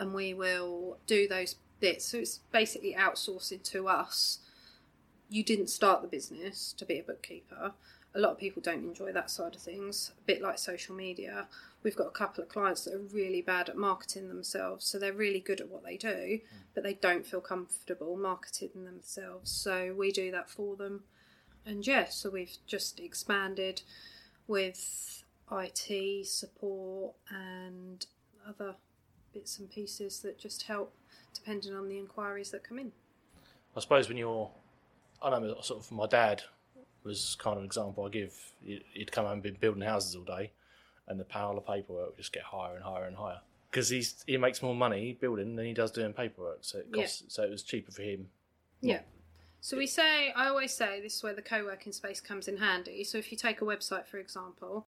and 0.00 0.12
we 0.12 0.34
will 0.34 0.98
do 1.06 1.28
those 1.28 1.54
bits. 1.78 2.06
So 2.06 2.18
it's 2.18 2.40
basically 2.50 2.96
outsourcing 2.98 3.62
to 3.70 3.86
us 3.86 4.40
you 5.30 5.44
didn't 5.44 5.68
start 5.68 6.02
the 6.02 6.08
business 6.08 6.74
to 6.76 6.84
be 6.84 6.98
a 6.98 7.02
bookkeeper. 7.02 7.72
A 8.14 8.18
lot 8.18 8.32
of 8.32 8.38
people 8.38 8.60
don't 8.60 8.84
enjoy 8.84 9.12
that 9.12 9.30
side 9.30 9.54
of 9.54 9.62
things. 9.62 10.10
A 10.18 10.26
bit 10.26 10.42
like 10.42 10.58
social 10.58 10.96
media. 10.96 11.46
We've 11.84 11.94
got 11.94 12.08
a 12.08 12.10
couple 12.10 12.42
of 12.42 12.50
clients 12.50 12.84
that 12.84 12.94
are 12.94 12.98
really 12.98 13.40
bad 13.40 13.68
at 13.68 13.76
marketing 13.76 14.28
themselves. 14.28 14.84
So 14.84 14.98
they're 14.98 15.12
really 15.12 15.38
good 15.38 15.60
at 15.60 15.68
what 15.68 15.84
they 15.84 15.96
do, 15.96 16.40
hmm. 16.50 16.56
but 16.74 16.82
they 16.82 16.94
don't 16.94 17.24
feel 17.24 17.40
comfortable 17.40 18.16
marketing 18.16 18.84
themselves. 18.84 19.52
So 19.52 19.94
we 19.96 20.10
do 20.10 20.32
that 20.32 20.50
for 20.50 20.74
them. 20.74 21.04
And 21.64 21.86
yeah, 21.86 22.06
so 22.08 22.28
we've 22.30 22.56
just 22.66 22.98
expanded 22.98 23.82
with 24.48 25.22
IT 25.52 26.26
support 26.26 27.14
and 27.30 28.04
other 28.48 28.74
bits 29.32 29.58
and 29.58 29.70
pieces 29.70 30.20
that 30.20 30.38
just 30.38 30.62
help 30.62 30.92
depending 31.34 31.74
on 31.74 31.88
the 31.88 31.98
inquiries 31.98 32.50
that 32.50 32.64
come 32.64 32.78
in. 32.78 32.92
I 33.76 33.80
suppose 33.80 34.08
when 34.08 34.16
you're, 34.18 34.50
I 35.22 35.30
know 35.30 35.60
sort 35.62 35.80
of 35.80 35.92
my 35.92 36.06
dad 36.06 36.42
was 37.04 37.36
kind 37.40 37.54
of 37.56 37.60
an 37.60 37.66
example 37.66 38.04
I 38.04 38.08
give. 38.08 38.52
He'd 38.62 39.12
come 39.12 39.24
home 39.24 39.34
and 39.34 39.42
been 39.42 39.56
building 39.60 39.82
houses 39.82 40.16
all 40.16 40.24
day, 40.24 40.52
and 41.08 41.18
the 41.18 41.24
pile 41.24 41.56
of 41.56 41.66
paperwork 41.66 42.08
would 42.08 42.16
just 42.18 42.32
get 42.32 42.42
higher 42.42 42.74
and 42.74 42.84
higher 42.84 43.04
and 43.04 43.16
higher 43.16 43.40
because 43.70 43.88
he's 43.88 44.24
he 44.26 44.36
makes 44.36 44.62
more 44.62 44.74
money 44.74 45.16
building 45.20 45.56
than 45.56 45.66
he 45.66 45.72
does 45.72 45.90
doing 45.92 46.12
paperwork. 46.12 46.58
So 46.62 46.78
it 46.78 46.86
Yeah. 46.92 47.06
so 47.06 47.42
it 47.42 47.50
was 47.50 47.62
cheaper 47.62 47.92
for 47.92 48.02
him. 48.02 48.28
Yeah. 48.80 49.00
So 49.62 49.76
we 49.76 49.86
say, 49.86 50.32
I 50.32 50.46
always 50.48 50.72
say 50.72 51.00
this 51.02 51.16
is 51.16 51.22
where 51.22 51.34
the 51.34 51.42
co 51.42 51.64
working 51.64 51.92
space 51.92 52.20
comes 52.20 52.48
in 52.48 52.56
handy. 52.56 53.04
So 53.04 53.18
if 53.18 53.30
you 53.30 53.36
take 53.36 53.60
a 53.60 53.64
website, 53.64 54.06
for 54.06 54.18
example, 54.18 54.86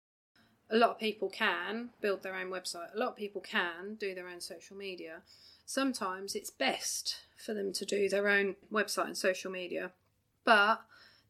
a 0.72 0.76
lot 0.76 0.90
of 0.90 0.98
people 0.98 1.28
can 1.28 1.90
build 2.00 2.22
their 2.22 2.34
own 2.34 2.50
website, 2.50 2.94
a 2.94 2.98
lot 2.98 3.10
of 3.10 3.16
people 3.16 3.42
can 3.42 3.94
do 4.00 4.14
their 4.14 4.26
own 4.26 4.40
social 4.40 4.76
media. 4.76 5.20
Sometimes 5.66 6.34
it's 6.34 6.50
best 6.50 7.18
for 7.36 7.52
them 7.52 7.72
to 7.74 7.84
do 7.84 8.08
their 8.08 8.28
own 8.28 8.56
website 8.72 9.06
and 9.06 9.16
social 9.16 9.50
media, 9.50 9.92
but 10.44 10.80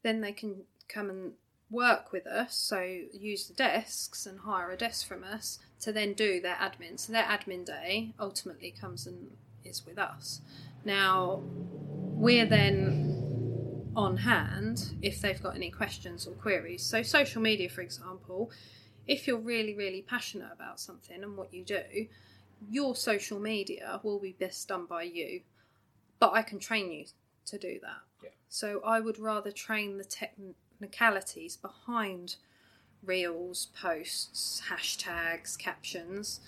then 0.01 0.21
they 0.21 0.31
can 0.31 0.63
come 0.87 1.09
and 1.09 1.33
work 1.69 2.11
with 2.11 2.25
us, 2.25 2.55
so 2.55 2.81
use 3.11 3.47
the 3.47 3.53
desks 3.53 4.25
and 4.25 4.41
hire 4.41 4.71
a 4.71 4.77
desk 4.77 5.07
from 5.07 5.23
us 5.23 5.59
to 5.81 5.91
then 5.91 6.13
do 6.13 6.39
their 6.39 6.55
admin. 6.55 6.97
So 6.97 7.11
their 7.11 7.23
admin 7.23 7.65
day 7.65 8.13
ultimately 8.19 8.71
comes 8.71 9.05
and 9.05 9.31
is 9.65 9.85
with 9.85 9.97
us. 9.97 10.39
Now, 10.85 11.41
we're 11.43 12.45
then 12.45 13.91
on 13.95 14.17
hand 14.17 14.93
if 15.01 15.21
they've 15.21 15.41
got 15.41 15.55
any 15.55 15.69
questions 15.69 16.27
or 16.27 16.31
queries. 16.31 16.83
So, 16.83 17.01
social 17.03 17.41
media, 17.41 17.69
for 17.69 17.81
example, 17.81 18.51
if 19.07 19.27
you're 19.27 19.37
really, 19.37 19.75
really 19.75 20.01
passionate 20.01 20.51
about 20.51 20.79
something 20.79 21.23
and 21.23 21.37
what 21.37 21.53
you 21.53 21.63
do, 21.63 22.07
your 22.69 22.95
social 22.95 23.39
media 23.39 23.99
will 24.03 24.19
be 24.19 24.33
best 24.33 24.67
done 24.67 24.85
by 24.85 25.03
you, 25.03 25.41
but 26.19 26.33
I 26.33 26.41
can 26.41 26.59
train 26.59 26.91
you 26.91 27.05
to 27.45 27.57
do 27.57 27.79
that. 27.81 28.01
Yeah. 28.23 28.29
So, 28.49 28.81
I 28.85 28.99
would 28.99 29.19
rather 29.19 29.51
train 29.51 29.97
the 29.97 30.05
technicalities 30.05 31.57
behind 31.57 32.37
reels, 33.03 33.67
posts, 33.79 34.61
hashtags, 34.69 35.57
captions. 35.57 36.39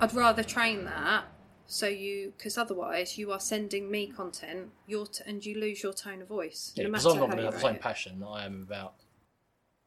I'd 0.00 0.14
rather 0.14 0.42
train 0.42 0.84
that 0.84 1.24
so 1.66 1.86
you 1.88 2.32
because 2.36 2.56
otherwise 2.56 3.18
you 3.18 3.32
are 3.32 3.40
sending 3.40 3.90
me 3.90 4.06
content 4.06 4.70
your 4.86 5.06
t- 5.06 5.24
and 5.26 5.44
you 5.44 5.58
lose 5.58 5.82
your 5.82 5.92
tone 5.92 6.22
of 6.22 6.28
voice 6.28 6.72
Yeah, 6.76 6.84
no 6.84 6.90
because 6.90 7.06
matter 7.06 7.10
I'm 7.10 7.18
not 7.18 7.28
how 7.30 7.34
going 7.34 7.36
to 7.38 7.42
you 7.42 7.50
have 7.50 7.54
the 7.54 7.60
same 7.60 7.78
passion 7.80 8.24
I 8.26 8.44
am 8.44 8.62
about. 8.62 8.94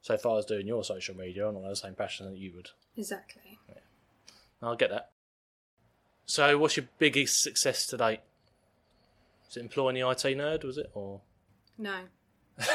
So 0.02 0.14
if 0.14 0.24
I 0.24 0.30
was 0.30 0.46
doing 0.46 0.66
your 0.66 0.82
social 0.84 1.14
media, 1.16 1.46
I'm 1.46 1.54
not 1.54 1.60
going 1.60 1.62
to 1.64 1.68
have 1.68 1.76
the 1.76 1.80
same 1.88 1.94
passion 1.94 2.30
that 2.30 2.38
you 2.38 2.52
would. 2.56 2.68
exactly 2.96 3.58
I'll 4.62 4.76
get 4.76 4.90
that. 4.90 5.10
So 6.26 6.58
what's 6.58 6.76
your 6.76 6.86
biggest 6.98 7.42
success 7.42 7.86
to 7.86 7.96
date? 7.96 8.20
Was 9.46 9.56
it 9.56 9.60
employing 9.60 9.94
the 9.96 10.08
IT 10.08 10.22
nerd? 10.36 10.64
Was 10.64 10.78
it 10.78 10.90
or 10.94 11.20
No. 11.78 11.96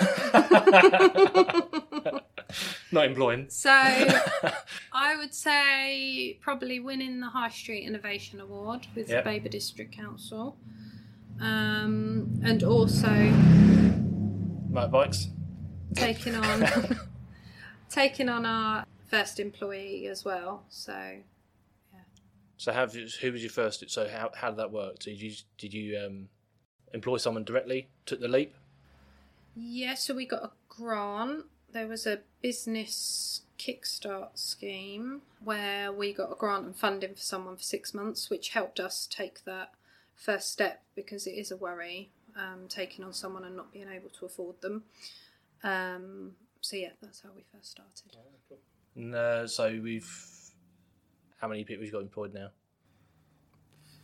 not 2.91 3.05
employing? 3.05 3.47
So 3.49 3.69
I 3.71 5.15
would 5.17 5.33
say 5.33 6.37
probably 6.41 6.79
winning 6.79 7.19
the 7.19 7.27
High 7.29 7.49
Street 7.49 7.85
Innovation 7.85 8.39
Award 8.39 8.87
with 8.95 9.09
Yep. 9.09 9.23
the 9.23 9.29
Babergh 9.29 9.51
District 9.51 9.95
Council. 9.95 10.57
Um, 11.39 12.39
and 12.43 12.63
also 12.63 13.09
Motorbikes. 14.71 15.25
taking 15.95 16.35
on 16.35 16.97
taking 17.95 18.29
on 18.29 18.45
our 18.45 18.85
first 19.07 19.39
employee 19.39 20.07
as 20.07 20.25
well. 20.25 20.63
So 20.69 20.93
yeah. 21.93 21.99
So 22.57 22.73
who 23.21 23.31
was 23.31 23.41
your 23.41 23.51
first? 23.51 23.89
So 23.89 24.07
how 24.07 24.31
how 24.35 24.49
did 24.49 24.59
that 24.59 24.71
work? 24.71 24.99
Did 24.99 25.21
you 25.21 25.33
did 25.57 25.73
you 25.73 25.97
um, 25.99 26.29
employ 26.93 27.17
someone 27.17 27.43
directly? 27.43 27.89
Took 28.05 28.19
the 28.19 28.27
leap? 28.27 28.53
yeah, 29.55 29.93
so 29.93 30.13
we 30.13 30.25
got 30.25 30.43
a 30.43 30.51
grant. 30.67 31.45
There 31.71 31.87
was 31.87 32.05
a 32.05 32.19
business 32.41 33.41
kickstart 33.57 34.37
scheme 34.37 35.21
where 35.41 35.91
we 35.91 36.13
got 36.13 36.31
a 36.31 36.35
grant 36.35 36.65
and 36.65 36.75
funding 36.75 37.15
for 37.15 37.21
someone 37.21 37.55
for 37.55 37.63
six 37.63 37.93
months, 37.93 38.29
which 38.29 38.49
helped 38.49 38.79
us 38.79 39.07
take 39.09 39.45
that 39.45 39.71
first 40.13 40.51
step 40.51 40.83
because 40.93 41.25
it 41.25 41.31
is 41.31 41.51
a 41.51 41.57
worry 41.57 42.11
um, 42.37 42.67
taking 42.67 43.05
on 43.05 43.13
someone 43.13 43.45
and 43.45 43.55
not 43.55 43.71
being 43.71 43.89
able 43.89 44.09
to 44.09 44.25
afford 44.25 44.59
them. 44.61 44.83
Um, 45.63 46.33
so 46.65 46.75
yeah, 46.77 46.89
that's 47.01 47.21
how 47.21 47.29
we 47.35 47.43
first 47.53 47.69
started. 47.71 48.17
No. 48.95 49.17
Uh, 49.17 49.47
so 49.47 49.79
we've 49.83 50.09
how 51.37 51.47
many 51.47 51.63
people 51.63 51.83
have 51.83 51.87
you 51.87 51.91
got 51.91 52.01
employed 52.01 52.33
now? 52.33 52.47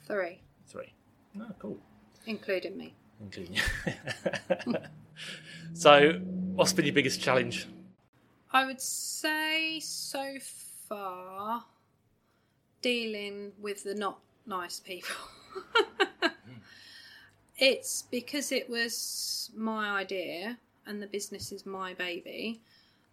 Three, 0.06 0.42
Three. 0.68 0.94
Oh, 1.40 1.48
cool. 1.58 1.80
including 2.28 2.78
me. 2.78 2.94
Including 3.20 3.56
you. 3.56 4.74
so, 5.74 6.20
what's 6.54 6.74
been 6.74 6.86
your 6.86 6.94
biggest 6.94 7.22
challenge? 7.22 7.68
I 8.52 8.66
would 8.66 8.82
say 8.82 9.80
so 9.80 10.38
far 10.88 11.64
dealing 12.82 13.54
with 13.60 13.84
the 13.84 13.96
not 13.96 14.20
nice 14.46 14.80
people. 14.80 15.16
it's 17.58 18.04
because 18.04 18.52
it 18.52 18.70
was 18.70 19.50
my 19.56 19.92
idea 19.92 20.58
and 20.86 21.02
the 21.02 21.08
business 21.08 21.52
is 21.52 21.66
my 21.66 21.94
baby. 21.94 22.62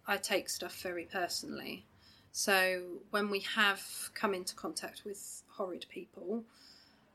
I 0.06 0.16
take 0.16 0.48
stuff 0.48 0.80
very 0.82 1.04
personally. 1.04 1.86
So 2.32 2.82
when 3.10 3.30
we 3.30 3.40
have 3.40 3.82
come 4.14 4.34
into 4.34 4.54
contact 4.54 5.02
with 5.04 5.42
horrid 5.56 5.86
people, 5.88 6.44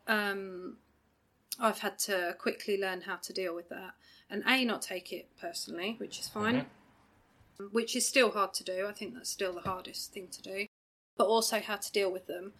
um, 0.07 0.77
I've 1.59 1.79
had 1.79 1.97
to 1.99 2.35
quickly 2.39 2.79
learn 2.79 3.01
how 3.01 3.15
to 3.17 3.33
deal 3.33 3.55
with 3.55 3.69
that 3.69 3.93
and 4.29 4.43
a 4.47 4.65
not 4.65 4.81
take 4.81 5.13
it 5.13 5.27
personally, 5.39 5.95
which 5.99 6.19
is 6.19 6.27
fine 6.27 6.65
which 7.71 7.95
is 7.95 8.07
still 8.07 8.31
hard 8.31 8.53
to 8.55 8.63
do. 8.63 8.85
I 8.87 8.91
think 8.91 9.13
that's 9.13 9.29
still 9.29 9.53
the 9.53 9.61
hardest 9.61 10.13
thing 10.13 10.27
to 10.29 10.41
do, 10.41 10.65
but 11.17 11.25
also 11.25 11.59
how 11.59 11.77
to 11.77 11.91
deal 11.91 12.11
with 12.11 12.27
them. 12.27 12.53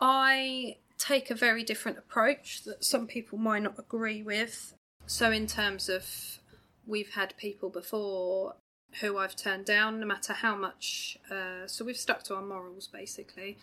I 0.00 0.76
take 0.96 1.30
a 1.30 1.34
very 1.34 1.62
different 1.62 1.98
approach 1.98 2.64
that 2.64 2.84
some 2.84 3.06
people 3.06 3.38
might 3.38 3.62
not 3.62 3.78
agree 3.78 4.22
with. 4.22 4.74
So, 5.06 5.30
in 5.30 5.46
terms 5.46 5.88
of 5.88 6.37
we've 6.88 7.10
had 7.10 7.36
people 7.36 7.68
before 7.68 8.56
who 9.00 9.18
I've 9.18 9.36
turned 9.36 9.66
down, 9.66 10.00
no 10.00 10.06
matter 10.06 10.32
how 10.32 10.56
much, 10.56 11.18
uh, 11.30 11.66
so 11.66 11.84
we've 11.84 11.96
stuck 11.96 12.22
to 12.24 12.34
our 12.34 12.42
morals 12.42 12.88
basically. 12.88 13.58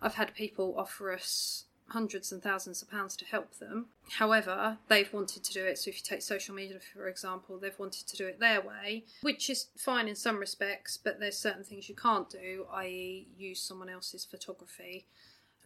I've 0.00 0.14
had 0.14 0.34
people 0.34 0.74
offer 0.76 1.12
us 1.12 1.64
hundreds 1.88 2.30
and 2.30 2.42
thousands 2.42 2.82
of 2.82 2.90
pounds 2.90 3.16
to 3.16 3.24
help 3.24 3.58
them. 3.58 3.86
However, 4.18 4.76
they've 4.88 5.12
wanted 5.12 5.42
to 5.42 5.52
do 5.52 5.64
it. 5.64 5.78
So, 5.78 5.88
if 5.88 5.96
you 5.96 6.02
take 6.04 6.22
social 6.22 6.54
media, 6.54 6.78
for 6.92 7.08
example, 7.08 7.58
they've 7.58 7.78
wanted 7.78 8.06
to 8.06 8.16
do 8.16 8.26
it 8.26 8.38
their 8.38 8.60
way, 8.60 9.04
which 9.22 9.48
is 9.48 9.68
fine 9.76 10.06
in 10.06 10.14
some 10.14 10.38
respects, 10.38 10.98
but 10.98 11.18
there's 11.18 11.38
certain 11.38 11.64
things 11.64 11.88
you 11.88 11.96
can't 11.96 12.28
do, 12.28 12.66
i.e., 12.74 13.26
use 13.36 13.60
someone 13.60 13.88
else's 13.88 14.26
photography. 14.26 15.06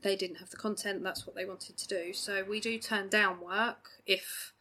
They 0.02 0.16
didn't 0.16 0.36
have 0.36 0.50
the 0.50 0.56
content, 0.56 1.02
that's 1.02 1.26
what 1.26 1.36
they 1.36 1.44
wanted 1.44 1.76
to 1.76 1.88
do. 1.88 2.12
So, 2.12 2.44
we 2.48 2.60
do 2.60 2.78
turn 2.78 3.08
down 3.08 3.40
work 3.40 3.90
if 4.06 4.52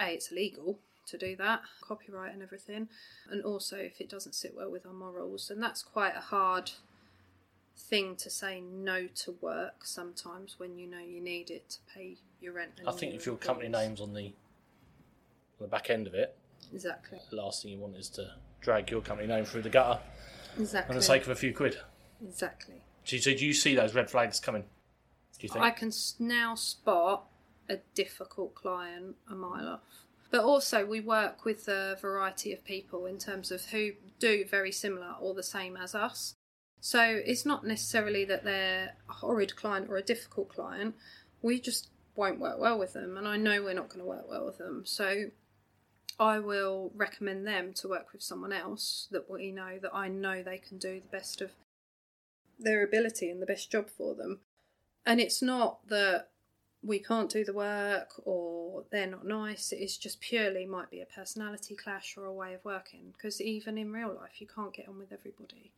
A, 0.00 0.14
it's 0.14 0.32
illegal 0.32 0.78
to 1.06 1.18
do 1.18 1.36
that, 1.36 1.62
copyright 1.80 2.32
and 2.32 2.42
everything, 2.42 2.88
and 3.30 3.42
also 3.42 3.76
if 3.76 4.00
it 4.00 4.08
doesn't 4.08 4.34
sit 4.34 4.54
well 4.56 4.70
with 4.70 4.86
our 4.86 4.92
morals. 4.92 5.50
And 5.50 5.62
that's 5.62 5.82
quite 5.82 6.16
a 6.16 6.20
hard 6.20 6.72
thing 7.76 8.16
to 8.16 8.30
say 8.30 8.60
no 8.60 9.06
to 9.06 9.32
work 9.40 9.84
sometimes 9.84 10.58
when 10.58 10.78
you 10.78 10.86
know 10.86 10.98
you 10.98 11.20
need 11.20 11.50
it 11.50 11.68
to 11.70 11.78
pay 11.94 12.16
your 12.40 12.54
rent. 12.54 12.72
And 12.78 12.88
I 12.88 12.92
think 12.92 13.14
if 13.14 13.26
your 13.26 13.36
company 13.36 13.68
name's 13.68 14.00
on 14.00 14.12
the 14.12 14.26
on 14.26 15.60
the 15.60 15.68
back 15.68 15.90
end 15.90 16.06
of 16.06 16.14
it, 16.14 16.36
exactly, 16.72 17.18
the 17.30 17.36
last 17.36 17.62
thing 17.62 17.72
you 17.72 17.78
want 17.78 17.96
is 17.96 18.08
to 18.10 18.32
drag 18.60 18.90
your 18.90 19.00
company 19.00 19.28
name 19.28 19.44
through 19.44 19.62
the 19.62 19.70
gutter 19.70 20.00
exactly, 20.58 20.92
for 20.92 20.98
the 20.98 21.04
sake 21.04 21.22
of 21.22 21.28
a 21.28 21.34
few 21.34 21.52
quid. 21.52 21.78
exactly. 22.22 22.82
So, 23.04 23.16
so 23.16 23.34
do 23.34 23.44
you 23.44 23.52
see 23.52 23.74
those 23.74 23.94
red 23.94 24.10
flags 24.10 24.38
coming? 24.38 24.62
Do 24.62 25.46
you 25.46 25.48
think? 25.48 25.64
I 25.64 25.70
can 25.70 25.90
now 26.18 26.54
spot 26.54 27.24
a 27.68 27.78
difficult 27.94 28.54
client 28.54 29.16
a 29.28 29.34
mile 29.34 29.68
off. 29.68 29.80
But 30.32 30.44
also, 30.44 30.86
we 30.86 31.00
work 31.00 31.44
with 31.44 31.68
a 31.68 31.98
variety 32.00 32.54
of 32.54 32.64
people 32.64 33.04
in 33.04 33.18
terms 33.18 33.52
of 33.52 33.66
who 33.66 33.92
do 34.18 34.46
very 34.46 34.72
similar 34.72 35.14
or 35.20 35.34
the 35.34 35.42
same 35.42 35.76
as 35.76 35.94
us. 35.94 36.36
So 36.80 37.02
it's 37.02 37.44
not 37.44 37.66
necessarily 37.66 38.24
that 38.24 38.42
they're 38.42 38.94
a 39.10 39.12
horrid 39.12 39.54
client 39.54 39.90
or 39.90 39.98
a 39.98 40.02
difficult 40.02 40.48
client. 40.48 40.94
We 41.42 41.60
just 41.60 41.90
won't 42.16 42.40
work 42.40 42.58
well 42.58 42.78
with 42.78 42.94
them, 42.94 43.18
and 43.18 43.28
I 43.28 43.36
know 43.36 43.62
we're 43.62 43.74
not 43.74 43.90
going 43.90 44.00
to 44.00 44.06
work 44.06 44.26
well 44.26 44.46
with 44.46 44.56
them. 44.56 44.84
So 44.86 45.26
I 46.18 46.38
will 46.38 46.92
recommend 46.96 47.46
them 47.46 47.74
to 47.74 47.88
work 47.88 48.14
with 48.14 48.22
someone 48.22 48.54
else 48.54 49.08
that 49.10 49.30
we 49.30 49.52
know 49.52 49.78
that 49.82 49.94
I 49.94 50.08
know 50.08 50.42
they 50.42 50.58
can 50.58 50.78
do 50.78 50.98
the 50.98 51.14
best 51.14 51.42
of 51.42 51.50
their 52.58 52.82
ability 52.82 53.28
and 53.28 53.42
the 53.42 53.46
best 53.46 53.70
job 53.70 53.90
for 53.90 54.14
them. 54.14 54.40
And 55.04 55.20
it's 55.20 55.42
not 55.42 55.86
that 55.88 56.28
we 56.82 56.98
can't 56.98 57.30
do 57.30 57.44
the 57.44 57.52
work 57.52 58.20
or 58.24 58.84
they're 58.90 59.06
not 59.06 59.26
nice. 59.26 59.72
It's 59.72 59.96
just 59.96 60.20
purely 60.20 60.66
might 60.66 60.90
be 60.90 61.00
a 61.00 61.06
personality 61.06 61.76
clash 61.76 62.16
or 62.16 62.24
a 62.24 62.32
way 62.32 62.54
of 62.54 62.64
working. 62.64 63.12
Because 63.12 63.40
even 63.40 63.78
in 63.78 63.92
real 63.92 64.14
life, 64.14 64.40
you 64.40 64.46
can't 64.46 64.74
get 64.74 64.88
on 64.88 64.98
with 64.98 65.12
everybody. 65.12 65.72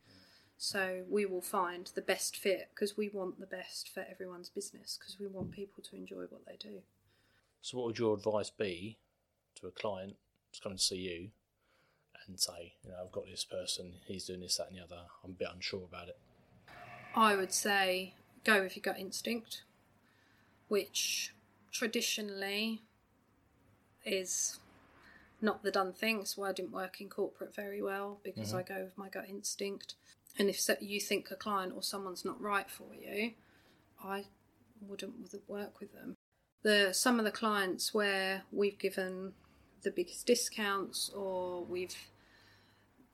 So 0.57 1.03
we 1.09 1.25
will 1.25 1.41
find 1.41 1.91
the 1.93 2.01
best 2.01 2.37
fit 2.37 2.69
because 2.73 2.97
we 2.97 3.09
want 3.09 3.39
the 3.39 3.45
best 3.45 3.89
for 3.93 4.05
everyone's 4.09 4.49
business 4.49 4.97
because 4.99 5.19
we 5.19 5.27
want 5.27 5.51
people 5.51 5.83
to 5.83 5.95
enjoy 5.95 6.23
what 6.29 6.45
they 6.47 6.55
do. 6.57 6.79
So, 7.61 7.77
what 7.77 7.87
would 7.87 7.99
your 7.99 8.13
advice 8.13 8.51
be 8.51 8.99
to 9.55 9.67
a 9.67 9.71
client 9.71 10.15
that's 10.51 10.59
coming 10.59 10.77
to 10.77 10.83
see 10.83 10.97
you 10.97 11.29
and 12.27 12.39
say, 12.39 12.73
you 12.83 12.91
know, 12.91 12.97
I've 13.03 13.11
got 13.11 13.25
this 13.25 13.43
person, 13.43 13.93
he's 14.05 14.25
doing 14.25 14.41
this, 14.41 14.57
that, 14.57 14.69
and 14.69 14.77
the 14.77 14.83
other. 14.83 15.01
I'm 15.23 15.31
a 15.31 15.33
bit 15.33 15.49
unsure 15.53 15.83
about 15.83 16.09
it. 16.09 16.17
I 17.15 17.35
would 17.35 17.53
say 17.53 18.13
go 18.43 18.61
with 18.61 18.75
your 18.75 18.81
gut 18.81 18.99
instinct, 18.99 19.63
which 20.67 21.33
traditionally 21.71 22.81
is 24.05 24.59
not 25.41 25.63
the 25.63 25.71
done 25.71 25.93
thing. 25.93 26.21
It's 26.21 26.37
why 26.37 26.49
I 26.49 26.53
didn't 26.53 26.71
work 26.71 27.01
in 27.01 27.09
corporate 27.09 27.55
very 27.55 27.81
well 27.81 28.19
because 28.23 28.49
mm-hmm. 28.49 28.57
I 28.57 28.63
go 28.63 28.83
with 28.83 28.97
my 28.97 29.09
gut 29.09 29.25
instinct. 29.29 29.95
And 30.37 30.49
if 30.49 30.67
you 30.81 30.99
think 30.99 31.31
a 31.31 31.35
client 31.35 31.73
or 31.75 31.83
someone's 31.83 32.25
not 32.25 32.41
right 32.41 32.69
for 32.69 32.93
you, 32.93 33.33
I 34.03 34.25
wouldn't 34.81 35.15
work 35.47 35.79
with 35.79 35.93
them. 35.93 36.15
The 36.63 36.93
some 36.93 37.19
of 37.19 37.25
the 37.25 37.31
clients 37.31 37.93
where 37.93 38.43
we've 38.51 38.77
given 38.77 39.33
the 39.83 39.91
biggest 39.91 40.25
discounts 40.25 41.09
or 41.09 41.63
we've 41.63 41.95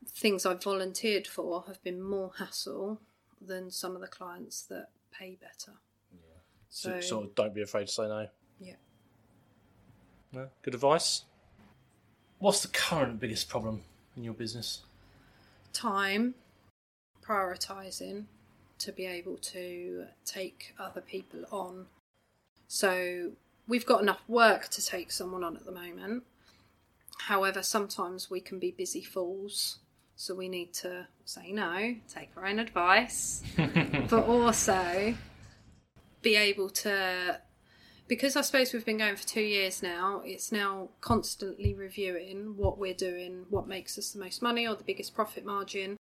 things 0.10 0.46
I've 0.46 0.63
volunteered 0.63 1.27
for 1.27 1.65
have 1.67 1.81
been 1.84 2.01
more 2.01 2.31
hassle 2.38 3.01
than 3.39 3.72
some 3.72 3.96
of 3.96 4.01
the 4.01 4.08
clients 4.08 4.63
that 4.63 4.88
pay 5.12 5.38
better. 5.39 5.77
So, 6.71 6.99
So- 6.99 7.01
sort 7.01 7.25
of 7.25 7.35
don't 7.35 7.53
be 7.53 7.61
afraid 7.61 7.87
to 7.87 7.91
say 7.93 8.07
no. 8.07 8.27
Yeah. 8.59 8.75
No? 10.31 10.49
Good 10.63 10.73
advice. 10.73 11.25
What's 12.39 12.61
the 12.63 12.69
current 12.69 13.19
biggest 13.19 13.49
problem 13.49 13.83
in 14.17 14.23
your 14.23 14.33
business? 14.33 14.81
Time, 15.73 16.33
prioritizing 17.21 18.25
to 18.79 18.91
be 18.91 19.05
able 19.05 19.37
to 19.37 20.07
take 20.25 20.73
other 20.79 21.01
people 21.01 21.45
on. 21.51 21.85
So 22.67 23.33
we've 23.67 23.85
got 23.85 24.01
enough 24.01 24.21
work 24.27 24.69
to 24.69 24.83
take 24.83 25.11
someone 25.11 25.43
on 25.43 25.55
at 25.55 25.65
the 25.65 25.71
moment. 25.71 26.23
However, 27.19 27.61
sometimes 27.61 28.31
we 28.31 28.39
can 28.39 28.57
be 28.57 28.71
busy 28.71 29.03
fools. 29.03 29.79
So 30.15 30.33
we 30.33 30.49
need 30.49 30.73
to 30.75 31.07
say 31.25 31.51
no, 31.51 31.95
take 32.07 32.29
our 32.37 32.45
own 32.47 32.59
advice, 32.59 33.43
but 33.57 34.25
also 34.25 35.15
be 36.21 36.35
able 36.35 36.69
to 36.69 37.39
because 38.07 38.35
I 38.35 38.41
suppose 38.41 38.73
we've 38.73 38.83
been 38.83 38.97
going 38.97 39.15
for 39.15 39.25
two 39.25 39.39
years 39.39 39.81
now, 39.81 40.21
it's 40.25 40.51
now 40.51 40.89
constantly 40.99 41.73
reviewing 41.73 42.57
what 42.57 42.77
we're 42.77 42.93
doing, 42.93 43.45
what 43.49 43.69
makes 43.69 43.97
us 43.97 44.11
the 44.11 44.19
most 44.19 44.41
money 44.41 44.67
or 44.67 44.75
the 44.75 44.83
biggest 44.83 45.15
profit 45.15 45.45
margin. 45.45 45.95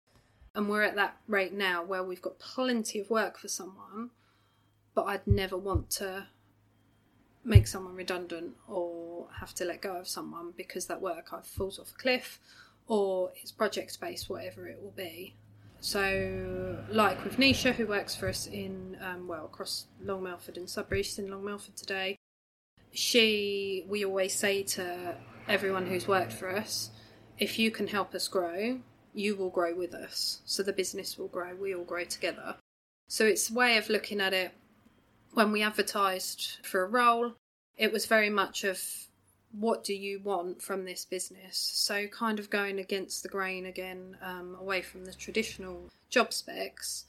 And 0.54 0.68
we're 0.68 0.84
at 0.84 0.94
that 0.94 1.16
rate 1.26 1.52
now 1.52 1.82
where 1.82 2.04
we've 2.04 2.22
got 2.22 2.38
plenty 2.38 3.00
of 3.00 3.10
work 3.10 3.38
for 3.38 3.48
someone, 3.48 4.10
but 4.94 5.06
I'd 5.06 5.26
never 5.26 5.56
want 5.56 5.90
to 5.98 6.28
make 7.42 7.66
someone 7.66 7.96
redundant 7.96 8.52
or 8.68 9.26
have 9.40 9.52
to 9.54 9.64
let 9.64 9.82
go 9.82 9.96
of 9.96 10.06
someone 10.06 10.52
because 10.56 10.86
that 10.86 11.00
work 11.00 11.30
either 11.32 11.42
falls 11.42 11.80
off 11.80 11.90
a 11.90 12.00
cliff 12.00 12.38
or 12.86 13.32
it's 13.34 13.50
project 13.50 14.00
based, 14.00 14.30
whatever 14.30 14.68
it 14.68 14.80
will 14.80 14.94
be. 14.96 15.34
So, 15.80 16.78
like 16.90 17.22
with 17.24 17.36
Nisha, 17.36 17.74
who 17.74 17.86
works 17.86 18.14
for 18.14 18.28
us 18.28 18.46
in, 18.46 18.96
um, 19.00 19.28
well, 19.28 19.44
across 19.44 19.86
Long 20.02 20.24
Melford 20.24 20.56
and 20.56 20.68
Sudbury, 20.68 21.02
she's 21.02 21.18
in 21.18 21.30
Long 21.30 21.44
Melford 21.44 21.76
today. 21.76 22.16
She, 22.92 23.84
we 23.88 24.04
always 24.04 24.34
say 24.34 24.62
to 24.62 25.16
everyone 25.48 25.86
who's 25.86 26.08
worked 26.08 26.32
for 26.32 26.54
us, 26.54 26.90
if 27.38 27.58
you 27.58 27.70
can 27.70 27.88
help 27.88 28.14
us 28.14 28.26
grow, 28.26 28.80
you 29.12 29.36
will 29.36 29.50
grow 29.50 29.74
with 29.74 29.94
us. 29.94 30.40
So 30.44 30.62
the 30.62 30.72
business 30.72 31.18
will 31.18 31.28
grow, 31.28 31.54
we 31.54 31.74
all 31.74 31.84
grow 31.84 32.04
together. 32.04 32.56
So 33.08 33.24
it's 33.26 33.50
a 33.50 33.54
way 33.54 33.76
of 33.76 33.88
looking 33.88 34.20
at 34.20 34.32
it. 34.32 34.52
When 35.34 35.52
we 35.52 35.62
advertised 35.62 36.58
for 36.62 36.82
a 36.82 36.88
role, 36.88 37.34
it 37.76 37.92
was 37.92 38.06
very 38.06 38.30
much 38.30 38.64
of 38.64 39.05
what 39.58 39.84
do 39.84 39.94
you 39.94 40.20
want 40.20 40.60
from 40.60 40.84
this 40.84 41.04
business? 41.04 41.56
So, 41.56 42.06
kind 42.08 42.38
of 42.38 42.50
going 42.50 42.78
against 42.78 43.22
the 43.22 43.28
grain 43.28 43.66
again, 43.66 44.16
um, 44.22 44.56
away 44.60 44.82
from 44.82 45.04
the 45.04 45.14
traditional 45.14 45.90
job 46.10 46.32
specs, 46.32 47.04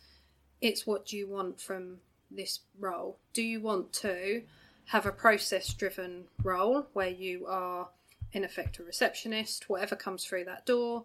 it's 0.61 0.87
what 0.87 1.05
do 1.05 1.17
you 1.17 1.27
want 1.27 1.59
from 1.59 1.97
this 2.31 2.59
role? 2.79 3.17
Do 3.33 3.41
you 3.41 3.59
want 3.59 3.93
to 3.93 4.43
have 4.85 5.05
a 5.05 5.11
process 5.11 5.73
driven 5.73 6.25
role 6.41 6.87
where 6.93 7.09
you 7.09 7.45
are, 7.47 7.89
in 8.31 8.43
effect, 8.43 8.79
a 8.79 8.83
receptionist, 8.83 9.69
whatever 9.69 9.95
comes 9.95 10.25
through 10.25 10.45
that 10.45 10.65
door, 10.65 11.03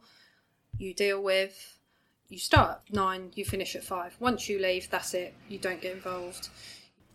you 0.79 0.95
deal 0.95 1.23
with? 1.23 1.79
You 2.29 2.39
start 2.39 2.71
at 2.87 2.95
nine, 2.95 3.33
you 3.35 3.45
finish 3.45 3.77
at 3.77 3.85
five. 3.85 4.17
Once 4.19 4.49
you 4.49 4.59
leave, 4.59 4.89
that's 4.91 5.13
it. 5.13 5.35
You 5.49 5.59
don't 5.59 5.83
get 5.83 5.93
involved. 5.95 6.49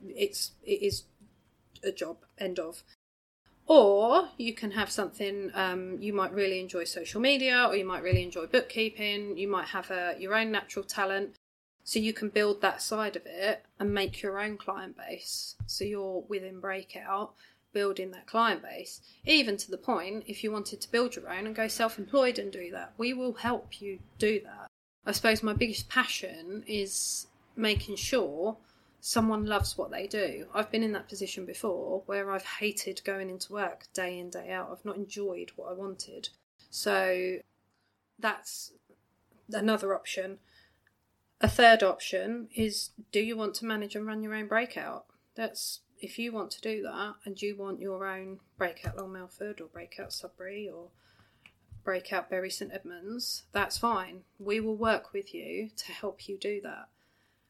It's 0.05 0.51
it 0.63 0.83
is 0.83 1.03
a 1.83 1.91
job. 1.91 2.17
End 2.37 2.59
of. 2.59 2.83
Or 3.67 4.29
you 4.37 4.53
can 4.53 4.71
have 4.71 4.89
something 4.89 5.51
um, 5.53 5.97
you 6.01 6.13
might 6.13 6.33
really 6.33 6.59
enjoy 6.59 6.85
social 6.85 7.19
media, 7.19 7.65
or 7.67 7.75
you 7.75 7.85
might 7.85 8.01
really 8.01 8.23
enjoy 8.23 8.47
bookkeeping. 8.47 9.37
You 9.37 9.49
might 9.49 9.67
have 9.67 9.91
a, 9.91 10.15
your 10.17 10.35
own 10.35 10.51
natural 10.51 10.85
talent, 10.85 11.35
so 11.83 11.99
you 11.99 12.13
can 12.13 12.29
build 12.29 12.61
that 12.61 12.81
side 12.81 13.17
of 13.17 13.23
it 13.25 13.65
and 13.77 13.93
make 13.93 14.21
your 14.21 14.39
own 14.39 14.57
client 14.57 14.95
base. 14.97 15.55
So 15.65 15.83
you're 15.83 16.23
within 16.29 16.61
Breakout 16.61 17.33
building 17.73 18.11
that 18.11 18.25
client 18.25 18.63
base, 18.63 19.01
even 19.25 19.57
to 19.57 19.69
the 19.69 19.77
point 19.77 20.23
if 20.25 20.43
you 20.43 20.51
wanted 20.51 20.81
to 20.81 20.91
build 20.91 21.15
your 21.15 21.29
own 21.29 21.45
and 21.45 21.55
go 21.55 21.67
self 21.67 21.99
employed 21.99 22.39
and 22.39 22.51
do 22.51 22.71
that, 22.71 22.93
we 22.97 23.13
will 23.13 23.33
help 23.33 23.81
you 23.81 23.99
do 24.17 24.39
that. 24.45 24.67
I 25.05 25.11
suppose 25.11 25.43
my 25.43 25.53
biggest 25.53 25.89
passion 25.89 26.63
is 26.65 27.27
making 27.55 27.97
sure 27.97 28.57
someone 28.99 29.45
loves 29.45 29.77
what 29.77 29.91
they 29.91 30.07
do. 30.07 30.47
I've 30.53 30.71
been 30.71 30.83
in 30.83 30.93
that 30.93 31.09
position 31.09 31.45
before 31.45 32.03
where 32.05 32.31
I've 32.31 32.45
hated 32.45 33.01
going 33.03 33.29
into 33.29 33.53
work 33.53 33.85
day 33.93 34.17
in, 34.19 34.29
day 34.29 34.51
out. 34.51 34.69
I've 34.71 34.85
not 34.85 34.97
enjoyed 34.97 35.51
what 35.55 35.71
I 35.71 35.73
wanted. 35.73 36.29
So 36.69 37.37
that's 38.19 38.73
another 39.51 39.95
option. 39.95 40.39
A 41.39 41.47
third 41.47 41.83
option 41.83 42.49
is 42.55 42.89
do 43.11 43.19
you 43.19 43.37
want 43.37 43.53
to 43.55 43.65
manage 43.65 43.95
and 43.95 44.05
run 44.05 44.23
your 44.23 44.33
own 44.33 44.47
breakout? 44.47 45.05
That's 45.35 45.81
if 45.99 46.19
you 46.19 46.31
want 46.31 46.51
to 46.51 46.61
do 46.61 46.81
that 46.83 47.15
and 47.25 47.41
you 47.41 47.55
want 47.55 47.79
your 47.79 48.05
own 48.05 48.39
breakout 48.57 48.97
Long 48.97 49.13
Melford 49.13 49.61
or 49.61 49.67
breakout 49.67 50.13
Sudbury 50.13 50.69
or 50.69 50.89
breakout 51.83 52.29
Bury 52.29 52.49
St 52.49 52.71
Edmunds, 52.73 53.43
that's 53.51 53.77
fine. 53.77 54.21
We 54.39 54.59
will 54.59 54.75
work 54.75 55.13
with 55.13 55.33
you 55.33 55.69
to 55.75 55.91
help 55.91 56.27
you 56.27 56.37
do 56.37 56.59
that. 56.61 56.89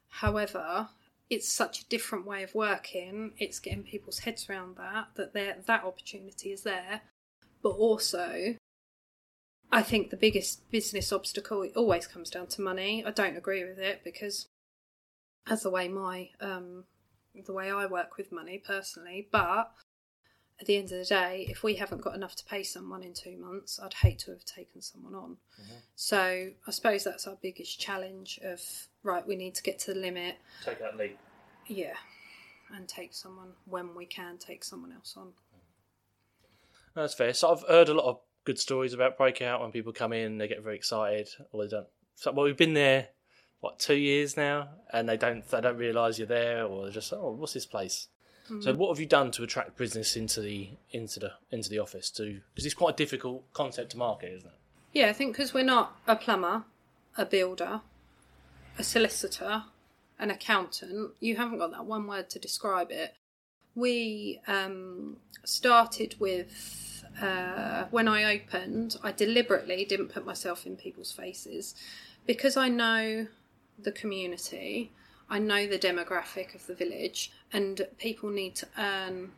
However, 0.09 0.89
it's 1.29 1.49
such 1.49 1.81
a 1.81 1.85
different 1.85 2.25
way 2.25 2.43
of 2.43 2.55
working. 2.55 3.33
It's 3.37 3.59
getting 3.59 3.83
people's 3.83 4.19
heads 4.19 4.49
around 4.49 4.77
that 4.77 5.07
that 5.15 5.33
there 5.33 5.57
that 5.65 5.83
opportunity 5.83 6.51
is 6.51 6.63
there, 6.63 7.01
but 7.61 7.69
also, 7.69 8.55
I 9.71 9.81
think 9.81 10.09
the 10.09 10.17
biggest 10.17 10.69
business 10.71 11.11
obstacle 11.11 11.67
always 11.75 12.07
comes 12.07 12.29
down 12.29 12.47
to 12.47 12.61
money. 12.61 13.03
I 13.05 13.11
don't 13.11 13.37
agree 13.37 13.65
with 13.65 13.79
it 13.79 14.01
because, 14.03 14.47
as 15.49 15.63
the 15.63 15.69
way 15.69 15.87
my 15.87 16.29
um, 16.39 16.85
the 17.45 17.53
way 17.53 17.71
I 17.71 17.85
work 17.85 18.17
with 18.17 18.31
money 18.31 18.61
personally, 18.65 19.27
but 19.31 19.71
at 20.59 20.65
the 20.65 20.75
end 20.75 20.91
of 20.91 20.97
the 20.97 21.05
day, 21.05 21.45
if 21.49 21.63
we 21.63 21.75
haven't 21.75 22.01
got 22.01 22.15
enough 22.15 22.35
to 22.35 22.45
pay 22.45 22.63
someone 22.63 23.03
in 23.03 23.13
two 23.13 23.37
months, 23.37 23.79
I'd 23.81 23.93
hate 23.93 24.19
to 24.19 24.31
have 24.31 24.43
taken 24.43 24.81
someone 24.81 25.13
on. 25.13 25.37
Mm-hmm. 25.61 25.77
So 25.95 26.49
I 26.67 26.71
suppose 26.71 27.03
that's 27.03 27.27
our 27.27 27.37
biggest 27.41 27.79
challenge 27.79 28.39
of 28.43 28.59
right, 29.03 29.25
we 29.25 29.35
need 29.35 29.53
to 29.55 29.63
get 29.63 29.77
to 29.79 29.93
the 29.93 29.99
limit. 29.99 30.37
Take 30.65 30.79
that 30.79 30.97
leap. 30.97 31.17
Yeah. 31.67 31.93
And 32.75 32.87
take 32.87 33.13
someone 33.13 33.49
when 33.65 33.95
we 33.95 34.05
can 34.05 34.37
take 34.37 34.63
someone 34.63 34.91
else 34.91 35.13
on. 35.15 35.29
That's 36.95 37.13
fair. 37.13 37.33
So 37.33 37.51
I've 37.51 37.63
heard 37.67 37.89
a 37.89 37.93
lot 37.93 38.05
of 38.05 38.19
good 38.43 38.57
stories 38.57 38.93
about 38.93 39.17
Breakout 39.17 39.61
when 39.61 39.71
people 39.71 39.93
come 39.93 40.13
in, 40.13 40.37
they 40.37 40.47
get 40.47 40.63
very 40.63 40.75
excited, 40.75 41.29
or 41.51 41.63
they 41.63 41.69
don't. 41.69 41.87
So, 42.15 42.31
well, 42.31 42.45
we've 42.45 42.57
been 42.57 42.73
there 42.73 43.09
what 43.59 43.77
two 43.77 43.95
years 43.95 44.35
now, 44.35 44.69
and 44.91 45.07
they 45.07 45.17
don't 45.17 45.47
they 45.49 45.61
don't 45.61 45.77
realise 45.77 46.17
you're 46.17 46.27
there, 46.27 46.65
or 46.65 46.83
they're 46.83 46.91
just 46.91 47.13
oh, 47.13 47.35
what's 47.37 47.53
this 47.53 47.65
place? 47.65 48.07
Mm-hmm. 48.49 48.61
So, 48.61 48.73
what 48.73 48.89
have 48.89 48.99
you 48.99 49.05
done 49.05 49.31
to 49.31 49.43
attract 49.43 49.77
business 49.77 50.15
into 50.15 50.41
the 50.41 50.69
into 50.91 51.19
the 51.19 51.33
into 51.51 51.69
the 51.69 51.79
office? 51.79 52.09
To 52.11 52.39
because 52.53 52.65
it's 52.65 52.75
quite 52.75 52.93
a 52.93 52.97
difficult 52.97 53.43
concept 53.53 53.91
to 53.91 53.97
market, 53.97 54.33
isn't 54.33 54.47
it? 54.47 54.55
Yeah, 54.93 55.09
I 55.09 55.13
think 55.13 55.33
because 55.33 55.53
we're 55.53 55.63
not 55.63 55.97
a 56.07 56.15
plumber, 56.15 56.63
a 57.17 57.25
builder, 57.25 57.81
a 58.79 58.83
solicitor, 58.83 59.63
an 60.17 60.31
accountant, 60.31 61.11
you 61.19 61.35
haven't 61.35 61.59
got 61.59 61.71
that 61.71 61.85
one 61.85 62.07
word 62.07 62.29
to 62.31 62.39
describe 62.39 62.91
it. 62.91 63.13
We 63.75 64.41
um, 64.47 65.17
started 65.43 66.15
with 66.19 67.03
uh, 67.21 67.85
when 67.91 68.07
I 68.07 68.35
opened, 68.35 68.97
I 69.03 69.11
deliberately 69.11 69.85
didn't 69.85 70.09
put 70.09 70.25
myself 70.25 70.65
in 70.65 70.75
people's 70.75 71.11
faces 71.11 71.75
because 72.25 72.57
I 72.57 72.69
know 72.69 73.27
the 73.79 73.91
community, 73.91 74.91
I 75.29 75.39
know 75.39 75.67
the 75.67 75.79
demographic 75.79 76.55
of 76.55 76.65
the 76.67 76.75
village, 76.75 77.31
and 77.51 77.87
people 77.97 78.29
need 78.29 78.55
to 78.55 78.67
earn. 78.77 79.31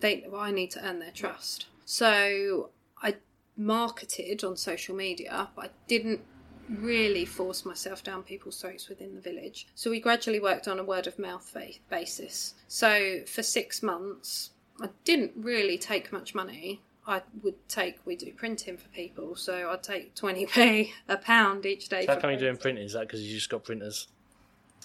They, 0.00 0.24
well, 0.28 0.40
I 0.40 0.50
need 0.50 0.70
to 0.72 0.86
earn 0.86 0.98
their 0.98 1.10
trust. 1.10 1.66
So 1.84 2.70
I 3.02 3.16
marketed 3.56 4.44
on 4.44 4.56
social 4.56 4.94
media, 4.94 5.48
but 5.54 5.66
I 5.66 5.70
didn't 5.88 6.20
really 6.68 7.24
force 7.24 7.64
myself 7.64 8.02
down 8.02 8.22
people's 8.22 8.60
throats 8.60 8.88
within 8.88 9.14
the 9.14 9.20
village. 9.20 9.66
So 9.74 9.90
we 9.90 10.00
gradually 10.00 10.40
worked 10.40 10.68
on 10.68 10.78
a 10.78 10.84
word 10.84 11.06
of 11.06 11.18
mouth 11.18 11.54
basis. 11.90 12.54
So 12.68 13.20
for 13.26 13.42
six 13.42 13.82
months, 13.82 14.50
I 14.80 14.88
didn't 15.04 15.32
really 15.36 15.78
take 15.78 16.12
much 16.12 16.34
money. 16.34 16.80
I 17.06 17.22
would 17.42 17.68
take, 17.68 17.98
we 18.04 18.14
do 18.14 18.32
printing 18.32 18.76
for 18.76 18.88
people, 18.88 19.34
so 19.34 19.70
I'd 19.70 19.82
take 19.82 20.14
20p, 20.14 20.90
a 21.08 21.16
pound 21.16 21.66
each 21.66 21.88
day. 21.88 22.06
So 22.06 22.14
how 22.14 22.20
come 22.20 22.30
you're 22.30 22.38
doing 22.38 22.56
printing? 22.56 22.84
Is 22.84 22.92
that 22.92 23.02
because 23.02 23.22
you 23.22 23.34
just 23.34 23.50
got 23.50 23.64
printers? 23.64 24.06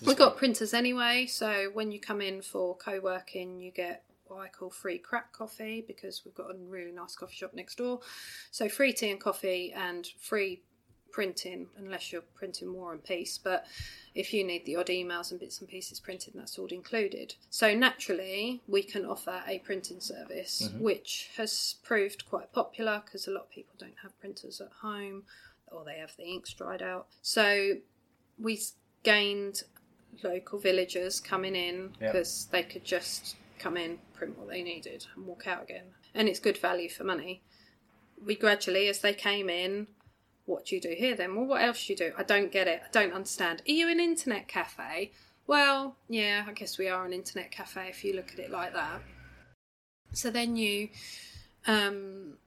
We've 0.06 0.18
got 0.18 0.38
printers 0.38 0.74
anyway, 0.74 1.26
so 1.26 1.70
when 1.74 1.92
you 1.92 2.00
come 2.00 2.22
in 2.22 2.42
for 2.42 2.76
co 2.78 3.00
working, 3.00 3.60
you 3.60 3.72
get 3.72 4.04
what 4.28 4.42
I 4.42 4.50
call 4.50 4.70
free 4.70 4.98
crack 4.98 5.32
coffee 5.32 5.84
because 5.88 6.24
we've 6.26 6.36
got 6.36 6.52
a 6.52 6.56
really 6.68 6.92
nice 6.92 7.16
coffee 7.16 7.36
shop 7.36 7.54
next 7.54 7.78
door. 7.78 8.02
So 8.52 8.70
free 8.70 8.94
tea 8.94 9.12
and 9.12 9.20
coffee 9.20 9.74
and 9.76 10.08
free 10.20 10.62
printing 11.12 11.68
unless 11.78 12.12
you're 12.12 12.22
printing 12.36 12.74
War 12.74 12.94
and 12.94 13.04
Peace. 13.04 13.38
But 13.38 13.66
if 14.14 14.34
you 14.34 14.44
need 14.44 14.66
the 14.66 14.76
odd 14.76 14.88
emails 14.88 15.32
and 15.32 15.40
bits 15.40 15.60
and 15.60 15.68
pieces 15.68 16.00
printed, 16.00 16.34
that's 16.36 16.60
all 16.60 16.68
included. 16.68 17.36
So 17.50 17.74
naturally, 17.74 18.62
we 18.68 18.84
can 18.84 19.06
offer 19.06 19.42
a 19.48 19.60
printing 19.60 20.00
service, 20.00 20.64
mm-hmm. 20.66 20.84
which 20.84 21.30
has 21.38 21.76
proved 21.84 22.30
quite 22.30 22.52
popular 22.52 23.02
because 23.04 23.28
a 23.28 23.32
lot 23.32 23.44
of 23.44 23.50
people 23.50 23.76
don't 23.78 23.98
have 24.04 24.20
printers 24.20 24.62
at 24.62 24.72
home 24.82 25.24
or 25.72 25.84
they 25.84 25.98
have 25.98 26.16
the 26.18 26.26
inks 26.26 26.54
dried 26.54 26.82
out. 26.82 27.08
So 27.22 27.76
we 28.38 28.62
gained 29.04 29.64
local 30.24 30.60
villagers 30.60 31.20
coming 31.20 31.56
in 31.56 31.90
because 32.00 32.48
yep. 32.52 32.52
they 32.52 32.70
could 32.72 32.84
just 32.84 33.36
come 33.60 33.78
in, 33.78 34.00
print 34.14 34.38
what 34.38 34.50
they 34.50 34.64
needed, 34.64 35.06
and 35.16 35.26
walk 35.26 35.48
out 35.48 35.64
again. 35.64 35.86
And 36.14 36.28
it's 36.28 36.40
good 36.40 36.58
value 36.58 36.90
for 36.90 37.04
money. 37.04 37.42
We 38.24 38.36
gradually, 38.36 38.88
as 38.88 39.00
they 39.00 39.14
came 39.14 39.50
in, 39.50 39.88
what 40.46 40.66
do 40.66 40.76
you 40.76 40.82
do 40.82 40.96
here 40.98 41.16
then? 41.16 41.36
Well, 41.36 41.46
what 41.46 41.62
else 41.62 41.86
do 41.86 41.94
you 41.94 41.98
do? 41.98 42.14
I 42.18 42.24
don't 42.24 42.52
get 42.52 42.68
it. 42.68 42.82
I 42.86 42.90
don't 42.92 43.14
understand. 43.14 43.62
Are 43.68 43.72
you 43.72 43.90
an 43.90 44.00
internet 44.00 44.48
cafe? 44.48 45.12
Well, 45.46 45.98
yeah, 46.10 46.46
I 46.48 46.54
guess 46.54 46.78
we 46.78 46.90
are 46.90 47.06
an 47.06 47.14
internet 47.14 47.52
cafe 47.52 47.90
if 47.90 48.04
you 48.04 48.14
look 48.14 48.32
at 48.34 48.40
it 48.40 48.52
like 48.52 48.74
that. 48.74 49.02
So 50.14 50.30
then 50.32 50.56
you, 50.56 50.90
um, 51.68 52.38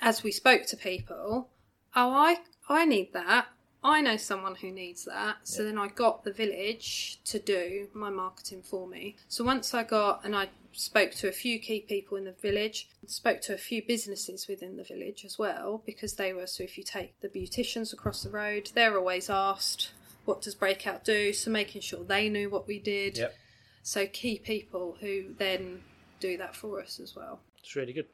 as 0.00 0.22
we 0.22 0.30
spoke 0.30 0.66
to 0.66 0.76
people, 0.76 1.48
oh, 1.94 2.10
I 2.10 2.38
I 2.68 2.84
need 2.84 3.12
that. 3.12 3.46
I 3.82 4.00
know 4.00 4.16
someone 4.16 4.56
who 4.56 4.70
needs 4.70 5.04
that. 5.04 5.36
So 5.44 5.62
yeah. 5.62 5.70
then 5.70 5.78
I 5.78 5.88
got 5.88 6.24
the 6.24 6.32
village 6.32 7.20
to 7.24 7.38
do 7.38 7.88
my 7.94 8.10
marketing 8.10 8.62
for 8.62 8.86
me. 8.86 9.16
So 9.28 9.44
once 9.44 9.74
I 9.74 9.84
got, 9.84 10.24
and 10.24 10.34
I 10.34 10.48
spoke 10.72 11.12
to 11.12 11.28
a 11.28 11.32
few 11.32 11.58
key 11.58 11.80
people 11.80 12.16
in 12.16 12.24
the 12.24 12.32
village, 12.32 12.88
spoke 13.06 13.40
to 13.42 13.54
a 13.54 13.58
few 13.58 13.82
businesses 13.82 14.48
within 14.48 14.76
the 14.76 14.84
village 14.84 15.24
as 15.24 15.38
well, 15.38 15.82
because 15.86 16.14
they 16.14 16.32
were, 16.32 16.46
so 16.46 16.64
if 16.64 16.76
you 16.76 16.84
take 16.84 17.18
the 17.20 17.28
beauticians 17.28 17.92
across 17.92 18.22
the 18.22 18.30
road, 18.30 18.70
they're 18.74 18.98
always 18.98 19.30
asked, 19.30 19.92
what 20.24 20.42
does 20.42 20.54
Breakout 20.54 21.04
do? 21.04 21.32
So 21.32 21.50
making 21.50 21.82
sure 21.82 22.02
they 22.04 22.28
knew 22.28 22.50
what 22.50 22.66
we 22.66 22.78
did. 22.78 23.18
Yep. 23.18 23.34
So 23.82 24.06
key 24.06 24.38
people 24.38 24.96
who 25.00 25.34
then 25.38 25.82
do 26.18 26.36
that 26.38 26.56
for 26.56 26.82
us 26.82 26.98
as 26.98 27.14
well. 27.14 27.40
It's 27.60 27.76
really 27.76 27.92
good. 27.92 28.06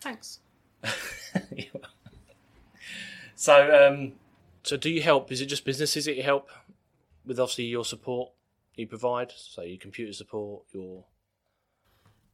Thanks. 0.00 0.40
so, 3.36 3.88
um, 3.88 4.12
so 4.64 4.76
do 4.76 4.90
you 4.90 5.02
help? 5.02 5.30
Is 5.30 5.40
it 5.40 5.46
just 5.46 5.64
businesses 5.64 6.06
that 6.06 6.16
you 6.16 6.22
help 6.22 6.48
with? 7.24 7.38
Obviously, 7.38 7.64
your 7.64 7.84
support 7.84 8.32
you 8.74 8.86
provide, 8.86 9.32
so 9.36 9.62
your 9.62 9.78
computer 9.78 10.12
support, 10.12 10.64
your 10.72 11.04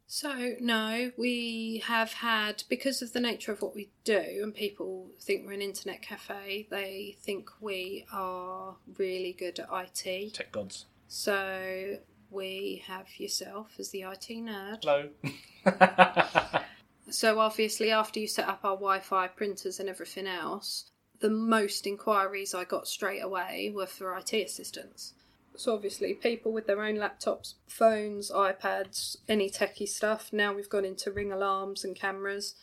So, 0.06 0.54
no, 0.60 1.12
we 1.18 1.82
have 1.86 2.14
had, 2.14 2.64
because 2.68 3.02
of 3.02 3.12
the 3.12 3.20
nature 3.20 3.52
of 3.52 3.62
what 3.62 3.74
we 3.74 3.90
do, 4.04 4.40
and 4.42 4.54
people 4.54 5.10
think 5.20 5.46
we're 5.46 5.52
an 5.52 5.62
internet 5.62 6.02
cafe, 6.02 6.66
they 6.70 7.16
think 7.20 7.50
we 7.60 8.06
are 8.12 8.76
really 8.96 9.32
good 9.32 9.60
at 9.60 9.68
IT. 9.70 10.34
tech 10.34 10.50
gods. 10.52 10.86
So, 11.08 11.98
we 12.30 12.82
have 12.86 13.06
yourself 13.18 13.72
as 13.78 13.90
the 13.90 14.02
IT 14.02 14.28
nerd. 14.30 14.82
Hello. 14.82 16.60
So, 17.10 17.40
obviously, 17.40 17.90
after 17.90 18.20
you 18.20 18.28
set 18.28 18.48
up 18.48 18.60
our 18.64 18.76
Wi 18.76 19.00
Fi 19.00 19.26
printers 19.26 19.80
and 19.80 19.88
everything 19.88 20.28
else, 20.28 20.89
the 21.20 21.30
most 21.30 21.86
inquiries 21.86 22.54
I 22.54 22.64
got 22.64 22.88
straight 22.88 23.20
away 23.22 23.70
were 23.74 23.86
for 23.86 24.16
IT 24.16 24.32
assistance. 24.32 25.14
So, 25.56 25.74
obviously, 25.74 26.14
people 26.14 26.52
with 26.52 26.66
their 26.66 26.82
own 26.82 26.96
laptops, 26.96 27.54
phones, 27.66 28.30
iPads, 28.30 29.16
any 29.28 29.50
techie 29.50 29.88
stuff. 29.88 30.32
Now 30.32 30.54
we've 30.54 30.68
gone 30.68 30.84
into 30.84 31.10
ring 31.10 31.32
alarms 31.32 31.84
and 31.84 31.94
cameras. 31.94 32.54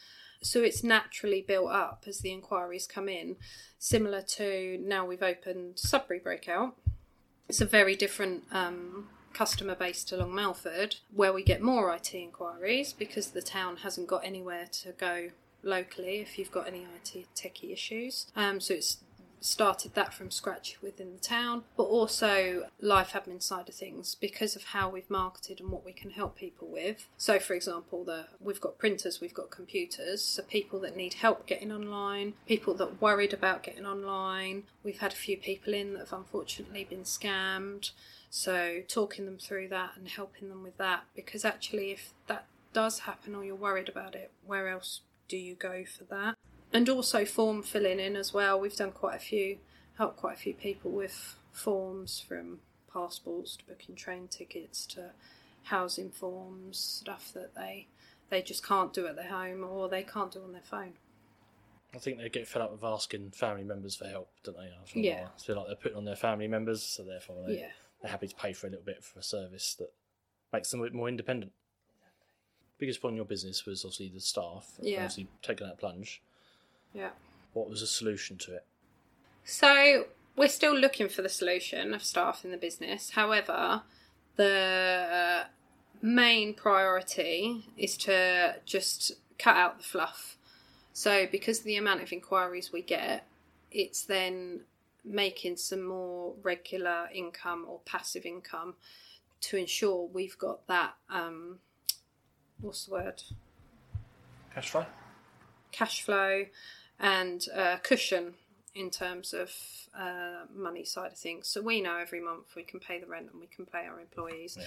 So, 0.42 0.64
it's 0.64 0.84
naturally 0.84 1.42
built 1.42 1.72
up 1.72 2.06
as 2.08 2.20
the 2.20 2.32
inquiries 2.32 2.88
come 2.88 3.08
in, 3.08 3.36
similar 3.78 4.22
to 4.22 4.80
now 4.82 5.06
we've 5.06 5.22
opened 5.22 5.78
Sudbury 5.78 6.20
Breakout. 6.20 6.76
It's 7.48 7.62
a 7.62 7.66
very 7.66 7.96
different 7.96 8.46
um, 8.52 9.10
customer 9.34 9.76
base 9.76 10.04
to 10.06 10.18
Long 10.18 10.34
Melford, 10.34 10.96
where 11.14 11.32
we 11.32 11.44
get 11.44 11.62
more 11.62 11.94
IT 11.94 12.16
inquiries 12.16 12.94
because 12.94 13.28
the 13.28 13.42
town 13.42 13.78
hasn't 13.78 14.08
got 14.08 14.26
anywhere 14.26 14.66
to 14.82 14.94
go 14.94 15.30
locally 15.68 16.18
if 16.18 16.40
you've 16.40 16.52
got 16.52 16.68
any 16.68 16.86
IT 16.96 17.28
techie 17.36 17.72
issues. 17.72 18.28
Um, 18.36 18.60
so 18.60 18.74
it's 18.74 18.98
started 19.40 19.94
that 19.94 20.14
from 20.14 20.32
scratch 20.32 20.78
within 20.82 21.14
the 21.14 21.20
town, 21.20 21.64
but 21.76 21.84
also 21.84 22.68
life 22.82 23.14
admin 23.14 23.42
side 23.42 23.70
of 23.70 23.76
things 23.76 24.16
because 24.16 24.56
of 24.56 24.64
how 24.66 24.90
we've 24.90 25.10
marketed 25.10 25.60
and 25.60 25.70
what 25.70 25.86
we 25.86 25.94
can 25.94 26.12
help 26.12 26.36
people 26.36 26.68
with. 26.68 27.08
So, 27.18 27.40
for 27.40 27.54
example, 27.54 28.04
the 28.04 28.28
we've 28.40 28.62
got 28.62 28.78
printers, 28.78 29.22
we've 29.22 29.34
got 29.34 29.50
computers, 29.50 30.24
so 30.24 30.44
people 30.44 30.80
that 30.82 30.96
need 30.96 31.16
help 31.16 31.46
getting 31.46 31.72
online, 31.72 32.34
people 32.48 32.74
that 32.76 33.02
worried 33.02 33.34
about 33.34 33.64
getting 33.64 33.86
online. 33.86 34.64
We've 34.84 35.00
had 35.00 35.14
a 35.14 35.16
few 35.16 35.38
people 35.38 35.74
in 35.74 35.94
that 35.94 36.00
have 36.10 36.14
unfortunately 36.14 36.86
been 36.86 37.04
scammed. 37.04 37.92
So, 38.30 38.82
talking 38.88 39.26
them 39.26 39.38
through 39.38 39.70
that 39.70 39.92
and 39.96 40.08
helping 40.08 40.50
them 40.50 40.64
with 40.64 40.78
that 40.78 41.04
because 41.16 41.46
actually, 41.46 41.92
if 41.92 42.14
that 42.28 42.46
does 42.74 43.00
happen 43.00 43.34
or 43.34 43.44
you're 43.44 43.56
worried 43.56 43.90
about 43.90 44.16
it, 44.16 44.32
where 44.46 44.68
else 44.68 45.02
do 45.28 45.38
you 45.38 45.56
go 45.56 45.84
for 45.86 46.04
that? 46.06 46.36
And 46.74 46.90
also 46.90 47.26
form 47.26 47.64
filling 47.64 48.00
in 48.00 48.16
as 48.16 48.34
well. 48.34 48.60
We've 48.60 48.76
done 48.76 48.92
quite 48.92 49.16
a 49.16 49.20
few, 49.20 49.58
helped 49.98 50.18
quite 50.18 50.36
a 50.36 50.40
few 50.40 50.54
people 50.54 50.92
with 50.92 51.36
forms 51.52 52.20
from 52.20 52.60
passports 52.92 53.56
to 53.58 53.66
booking 53.66 53.96
train 53.96 54.28
tickets 54.28 54.86
to 54.88 55.12
housing 55.64 56.10
forms, 56.12 56.78
stuff 56.78 57.32
that 57.34 57.56
they 57.56 57.88
they 58.30 58.42
just 58.42 58.66
can't 58.66 58.92
do 58.94 59.08
at 59.08 59.16
their 59.16 59.30
home 59.30 59.64
or 59.64 59.88
they 59.88 60.04
can't 60.04 60.32
do 60.34 60.44
on 60.44 60.52
their 60.52 60.62
phone. 60.62 60.94
I 61.96 61.98
think 62.00 62.18
they 62.18 62.28
get 62.28 62.46
fed 62.46 62.62
up 62.62 62.74
with 62.74 62.84
asking 62.84 63.32
family 63.32 63.64
members 63.64 63.96
for 63.96 64.06
help, 64.06 64.30
don't 64.44 64.58
they? 64.58 64.70
After 64.82 65.00
Yeah. 65.00 65.30
I 65.34 65.40
feel 65.42 65.56
like 65.56 65.68
they're 65.68 65.76
putting 65.78 65.98
on 65.98 66.04
their 66.04 66.18
family 66.18 66.50
members, 66.50 66.84
so 66.84 67.04
therefore 67.06 67.46
they, 67.48 67.60
Yeah. 67.60 67.72
they're 68.02 68.12
happy 68.12 68.28
to 68.28 68.36
pay 68.36 68.52
for 68.52 68.68
a 68.68 68.70
little 68.70 68.84
bit 68.84 69.02
for 69.02 69.20
a 69.20 69.24
service 69.24 69.76
that 69.76 69.94
makes 70.52 70.70
them 70.70 70.82
a 70.82 70.84
bit 70.84 70.94
more 70.94 71.08
independent. 71.08 71.54
Biggest 72.80 73.02
point 73.02 73.14
in 73.14 73.18
your 73.18 73.26
business 73.26 73.66
was 73.66 73.84
obviously 73.84 74.10
the 74.14 74.20
staff. 74.20 74.74
Yeah. 74.82 74.98
Obviously 74.98 75.28
taking 75.42 75.68
that 75.68 75.80
plunge. 75.80 76.22
Yeah. 76.94 77.10
What 77.54 77.70
was 77.70 77.82
the 77.82 77.88
solution 77.88 78.38
to 78.40 78.56
it? 78.56 78.66
So 79.44 80.06
we're 80.36 80.48
still 80.48 80.76
looking 80.78 81.10
for 81.10 81.22
the 81.22 81.30
solution 81.30 81.94
of 81.94 82.04
staff 82.04 82.46
in 82.46 82.52
the 82.52 82.58
business. 82.58 83.12
However, 83.12 83.82
the 84.36 85.46
main 86.02 86.54
priority 86.54 87.66
is 87.78 87.98
to 87.98 88.58
just 88.66 89.14
cut 89.40 89.56
out 89.56 89.80
the 89.80 89.84
fluff. 89.84 90.38
So 90.94 91.28
because 91.32 91.60
of 91.60 91.66
the 91.66 91.78
amount 91.78 92.02
of 92.02 92.12
inquiries 92.12 92.72
we 92.72 92.82
get, 92.82 93.28
it's 93.72 94.04
then 94.04 94.62
making 95.04 95.58
some 95.58 95.84
more 95.84 96.34
regular 96.44 97.08
income 97.14 97.66
or 97.68 97.80
passive 97.86 98.26
income 98.26 98.76
to 99.40 99.58
ensure 99.58 100.10
we've 100.12 100.38
got 100.38 100.68
that 100.68 100.96
um 101.10 101.60
what's 102.62 102.86
the 102.86 102.92
word? 102.94 103.24
Cash 104.54 104.70
flow? 104.70 104.86
cash 105.72 106.02
flow 106.02 106.46
and 107.00 107.46
uh, 107.56 107.78
cushion 107.84 108.34
in 108.74 108.90
terms 108.90 109.34
of 109.34 109.52
uh, 109.98 110.46
money 110.54 110.84
side 110.84 111.12
of 111.12 111.18
things. 111.18 111.48
So 111.48 111.62
we 111.62 111.82
know 111.82 111.98
every 111.98 112.20
month 112.20 112.56
we 112.56 112.64
can 112.64 112.80
pay 112.80 113.00
the 113.00 113.08
rent 113.08 113.30
and 113.32 113.40
we 113.40 113.48
can 113.48 113.66
pay 113.66 113.86
our 113.86 114.00
employees. 114.00 114.58
Yeah. 114.60 114.66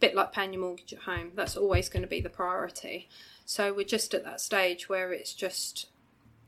Bit 0.00 0.14
like 0.14 0.32
paying 0.32 0.52
your 0.52 0.62
mortgage 0.62 0.92
at 0.92 1.00
home. 1.00 1.32
That's 1.34 1.56
always 1.56 1.88
going 1.88 2.02
to 2.02 2.08
be 2.08 2.20
the 2.20 2.30
priority. 2.30 3.08
So 3.44 3.72
we're 3.72 3.84
just 3.84 4.14
at 4.14 4.24
that 4.24 4.40
stage 4.40 4.88
where 4.88 5.12
it's 5.12 5.34
just 5.34 5.88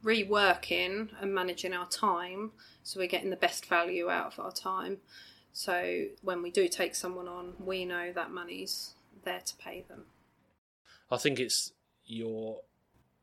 reworking 0.02 1.10
and 1.20 1.34
managing 1.34 1.72
our 1.72 1.88
time 1.88 2.50
so 2.82 2.98
we're 2.98 3.06
getting 3.06 3.30
the 3.30 3.36
best 3.36 3.66
value 3.66 4.10
out 4.10 4.32
of 4.32 4.40
our 4.40 4.50
time. 4.50 4.98
So 5.52 6.06
when 6.22 6.42
we 6.42 6.50
do 6.50 6.66
take 6.66 6.94
someone 6.94 7.28
on, 7.28 7.52
we 7.60 7.84
know 7.84 8.10
that 8.12 8.30
money's 8.30 8.94
there 9.24 9.40
to 9.44 9.56
pay 9.56 9.84
them. 9.88 10.06
I 11.12 11.18
think 11.18 11.38
it's 11.38 11.72
your 12.06 12.60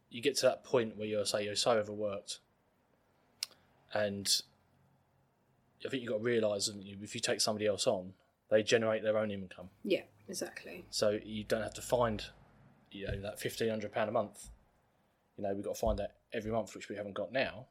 you 0.09 0.21
get 0.21 0.35
to 0.37 0.45
that 0.45 0.63
point 0.63 0.95
where 0.95 1.07
you're 1.07 1.25
say 1.25 1.43
you're 1.43 1.55
so 1.55 1.71
overworked, 1.71 2.39
and 3.93 4.27
I 5.85 5.89
think 5.89 6.03
you've 6.03 6.11
got 6.11 6.19
to 6.19 6.23
realise 6.23 6.67
that 6.67 6.75
if 6.83 7.15
you 7.15 7.21
take 7.21 7.41
somebody 7.41 7.65
else 7.65 7.87
on, 7.87 8.13
they 8.49 8.63
generate 8.63 9.03
their 9.03 9.17
own 9.17 9.31
income, 9.31 9.69
Yeah, 9.83 10.01
exactly. 10.27 10.85
so 10.89 11.19
you 11.23 11.43
don't 11.43 11.61
have 11.63 11.73
to 11.75 11.81
find 11.81 12.23
you 12.91 13.07
know 13.07 13.21
that 13.21 13.39
fifteen 13.39 13.69
hundred 13.69 13.91
pound 13.91 14.09
a 14.09 14.13
month. 14.13 14.49
You 15.37 15.43
know 15.43 15.53
we've 15.53 15.63
got 15.63 15.75
to 15.75 15.79
find 15.79 15.97
that 15.99 16.15
every 16.31 16.51
month, 16.51 16.75
which 16.75 16.89
we 16.89 16.95
haven't 16.95 17.13
got 17.15 17.31
now. 17.31 17.65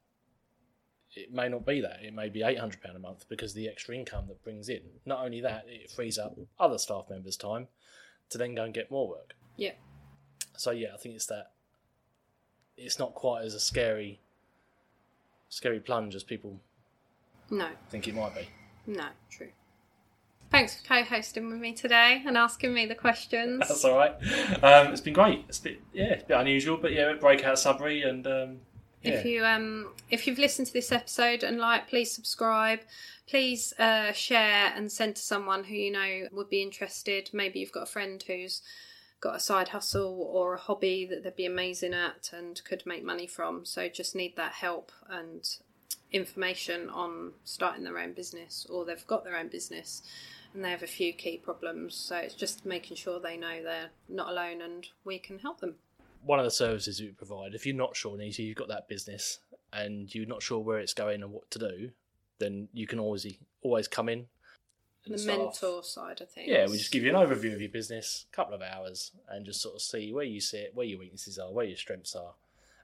It 1.14 1.32
may 1.32 1.48
not 1.48 1.64
be 1.64 1.80
that; 1.80 2.00
it 2.02 2.12
may 2.12 2.28
be 2.28 2.42
eight 2.42 2.58
hundred 2.58 2.82
pound 2.82 2.96
a 2.96 3.00
month 3.00 3.24
because 3.28 3.54
the 3.54 3.68
extra 3.68 3.94
income 3.94 4.26
that 4.28 4.42
brings 4.42 4.68
in. 4.68 4.82
Not 5.06 5.24
only 5.24 5.40
that, 5.42 5.64
it 5.68 5.90
frees 5.90 6.18
up 6.18 6.36
other 6.58 6.78
staff 6.78 7.06
members' 7.08 7.36
time 7.36 7.68
to 8.30 8.38
then 8.38 8.54
go 8.54 8.64
and 8.64 8.74
get 8.74 8.90
more 8.90 9.08
work. 9.08 9.34
Yeah. 9.56 9.72
So 10.58 10.72
yeah, 10.72 10.88
I 10.92 10.96
think 10.96 11.14
it's 11.14 11.26
that. 11.26 11.52
It's 12.76 12.98
not 12.98 13.14
quite 13.14 13.44
as 13.44 13.54
a 13.54 13.60
scary, 13.60 14.20
scary 15.48 15.80
plunge 15.80 16.14
as 16.14 16.22
people 16.22 16.60
No, 17.50 17.68
think 17.90 18.08
it 18.08 18.14
might 18.14 18.34
be. 18.34 18.48
No, 18.86 19.06
true. 19.30 19.48
Thanks 20.50 20.80
for 20.80 20.86
co-hosting 20.88 21.48
with 21.50 21.60
me 21.60 21.74
today 21.74 22.22
and 22.26 22.36
asking 22.36 22.72
me 22.72 22.86
the 22.86 22.94
questions. 22.94 23.60
That's 23.68 23.84
all 23.84 23.96
right. 23.96 24.12
Um, 24.62 24.92
it's 24.92 25.00
been 25.00 25.14
great. 25.14 25.44
It's 25.48 25.60
a 25.60 25.62
bit 25.62 25.82
yeah, 25.92 26.06
it's 26.06 26.24
a 26.24 26.26
bit 26.26 26.38
unusual, 26.38 26.76
but 26.76 26.92
yeah, 26.92 27.12
breakout 27.14 27.58
Sudbury 27.58 28.02
and 28.02 28.26
um, 28.26 28.60
yeah, 29.02 29.12
If 29.12 29.24
you 29.24 29.44
um 29.44 29.90
if 30.10 30.26
you've 30.26 30.38
listened 30.38 30.66
to 30.68 30.72
this 30.72 30.90
episode 30.90 31.44
and 31.44 31.58
like, 31.58 31.88
please 31.88 32.10
subscribe. 32.10 32.80
Please 33.28 33.74
uh, 33.78 34.10
share 34.12 34.72
and 34.74 34.90
send 34.90 35.16
to 35.16 35.22
someone 35.22 35.64
who 35.64 35.74
you 35.74 35.92
know 35.92 36.28
would 36.32 36.48
be 36.48 36.62
interested. 36.62 37.30
Maybe 37.32 37.60
you've 37.60 37.72
got 37.72 37.82
a 37.84 37.86
friend 37.86 38.22
who's 38.26 38.62
got 39.20 39.36
a 39.36 39.40
side 39.40 39.68
hustle 39.68 40.28
or 40.32 40.54
a 40.54 40.58
hobby 40.58 41.06
that 41.06 41.24
they'd 41.24 41.36
be 41.36 41.46
amazing 41.46 41.94
at 41.94 42.30
and 42.32 42.62
could 42.64 42.84
make 42.86 43.04
money 43.04 43.26
from. 43.26 43.64
So 43.64 43.88
just 43.88 44.14
need 44.14 44.36
that 44.36 44.52
help 44.52 44.92
and 45.08 45.48
information 46.12 46.88
on 46.88 47.32
starting 47.44 47.84
their 47.84 47.98
own 47.98 48.12
business 48.12 48.66
or 48.70 48.84
they've 48.84 49.06
got 49.06 49.24
their 49.24 49.36
own 49.36 49.48
business 49.48 50.02
and 50.54 50.64
they 50.64 50.70
have 50.70 50.82
a 50.82 50.86
few 50.86 51.12
key 51.12 51.36
problems. 51.36 51.94
So 51.94 52.16
it's 52.16 52.34
just 52.34 52.64
making 52.64 52.96
sure 52.96 53.20
they 53.20 53.36
know 53.36 53.62
they're 53.62 53.90
not 54.08 54.30
alone 54.30 54.62
and 54.62 54.86
we 55.04 55.18
can 55.18 55.38
help 55.40 55.60
them. 55.60 55.74
one 56.22 56.38
of 56.38 56.44
the 56.44 56.50
services 56.50 57.00
we 57.00 57.08
provide. 57.08 57.54
If 57.54 57.66
you're 57.66 57.76
not 57.76 57.96
sure, 57.96 58.16
Nita, 58.16 58.42
you've 58.42 58.56
got 58.56 58.68
that 58.68 58.88
business 58.88 59.40
and 59.72 60.12
you're 60.14 60.26
not 60.26 60.42
sure 60.42 60.60
where 60.60 60.78
it's 60.78 60.94
going 60.94 61.22
and 61.22 61.32
what 61.32 61.50
to 61.50 61.58
do, 61.58 61.90
then 62.38 62.68
you 62.72 62.86
can 62.86 62.98
always 62.98 63.26
always 63.62 63.88
come 63.88 64.08
in. 64.08 64.26
And 65.08 65.14
The 65.14 65.18
staff- 65.22 65.38
mentor 65.38 65.82
side 65.82 66.20
of 66.20 66.30
things. 66.30 66.48
Yeah, 66.48 66.66
we 66.66 66.78
just 66.78 66.90
give 66.92 67.02
you 67.02 67.10
an 67.10 67.16
overview 67.16 67.52
of 67.54 67.60
your 67.60 67.70
business, 67.70 68.26
a 68.32 68.34
couple 68.36 68.54
of 68.54 68.62
hours, 68.62 69.12
and 69.28 69.44
just 69.44 69.60
sort 69.60 69.74
of 69.74 69.82
see 69.82 70.12
where 70.12 70.24
you 70.24 70.40
sit, 70.40 70.74
where 70.74 70.86
your 70.86 70.98
weaknesses 70.98 71.38
are, 71.38 71.50
where 71.52 71.64
your 71.64 71.76
strengths 71.76 72.14
are, 72.14 72.34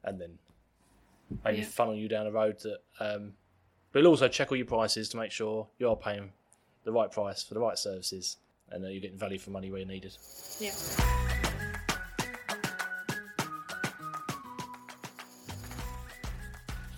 and 0.02 0.20
then 0.20 0.38
maybe 1.44 1.58
Yeah. 1.58 1.64
funnel 1.64 1.94
you 1.94 2.08
down 2.08 2.26
a 2.26 2.32
road 2.32 2.58
that. 2.60 2.80
Um, 3.00 3.36
but 3.92 4.02
we'll 4.02 4.10
also 4.10 4.28
check 4.28 4.50
all 4.50 4.56
your 4.56 4.66
prices 4.66 5.08
to 5.10 5.16
make 5.16 5.30
sure 5.30 5.68
you 5.78 5.88
are 5.88 5.96
paying 5.96 6.32
the 6.84 6.92
right 6.92 7.10
price 7.10 7.42
for 7.42 7.54
the 7.54 7.60
right 7.60 7.78
services, 7.78 8.36
and 8.70 8.82
that 8.82 8.92
you're 8.92 9.00
getting 9.00 9.18
value 9.18 9.38
for 9.38 9.50
money 9.50 9.70
where 9.70 9.80
you 9.80 9.86
needed. 9.86 10.16
Yeah. 10.58 10.72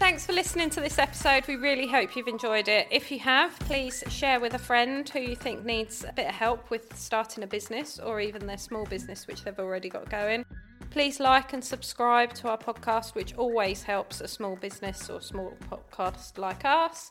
Thanks 0.07 0.25
for 0.25 0.35
listening 0.35 0.71
to 0.71 0.81
this 0.81 1.01
episode. 1.01 1.45
We 1.49 1.57
really 1.57 1.89
hope 1.89 2.15
you've 2.15 2.29
enjoyed 2.29 2.69
it. 2.69 2.87
If 2.93 3.11
you 3.11 3.19
have, 3.19 3.59
please 3.59 4.05
share 4.09 4.39
with 4.39 4.55
a 4.55 4.59
friend 4.59 5.09
who 5.09 5.19
you 5.19 5.35
think 5.35 5.65
needs 5.65 6.05
a 6.05 6.13
bit 6.13 6.29
of 6.29 6.33
help 6.33 6.71
with 6.71 6.97
starting 6.97 7.43
a 7.43 7.47
business 7.49 7.99
or 7.99 8.21
even 8.21 8.47
their 8.47 8.57
small 8.57 8.85
business, 8.87 9.27
which 9.27 9.43
they've 9.43 9.59
already 9.59 9.89
got 9.89 10.09
going. 10.09 10.45
Please 10.91 11.19
like 11.19 11.55
and 11.55 11.65
subscribe 11.65 12.33
to 12.35 12.49
our 12.49 12.57
podcast, 12.57 13.17
which 13.17 13.35
always 13.35 13.83
helps 13.83 14.21
a 14.21 14.29
small 14.29 14.55
business 14.55 15.11
or 15.11 15.21
small 15.21 15.55
podcast 15.69 16.39
like 16.39 16.65
us. 16.65 17.09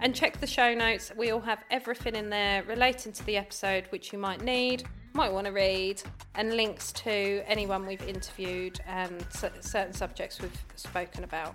And 0.00 0.14
check 0.14 0.40
the 0.40 0.46
show 0.46 0.72
notes. 0.72 1.12
We 1.14 1.32
all 1.32 1.40
have 1.40 1.62
everything 1.70 2.16
in 2.16 2.30
there 2.30 2.62
relating 2.62 3.12
to 3.12 3.26
the 3.26 3.36
episode 3.36 3.84
which 3.90 4.14
you 4.14 4.18
might 4.18 4.42
need, 4.42 4.84
might 5.12 5.30
want 5.30 5.46
to 5.46 5.52
read, 5.52 6.02
and 6.36 6.56
links 6.56 6.90
to 6.92 7.42
anyone 7.46 7.84
we've 7.84 8.08
interviewed 8.08 8.80
and 8.86 9.26
certain 9.28 9.92
subjects 9.92 10.40
we've 10.40 10.64
spoken 10.76 11.24
about. 11.24 11.54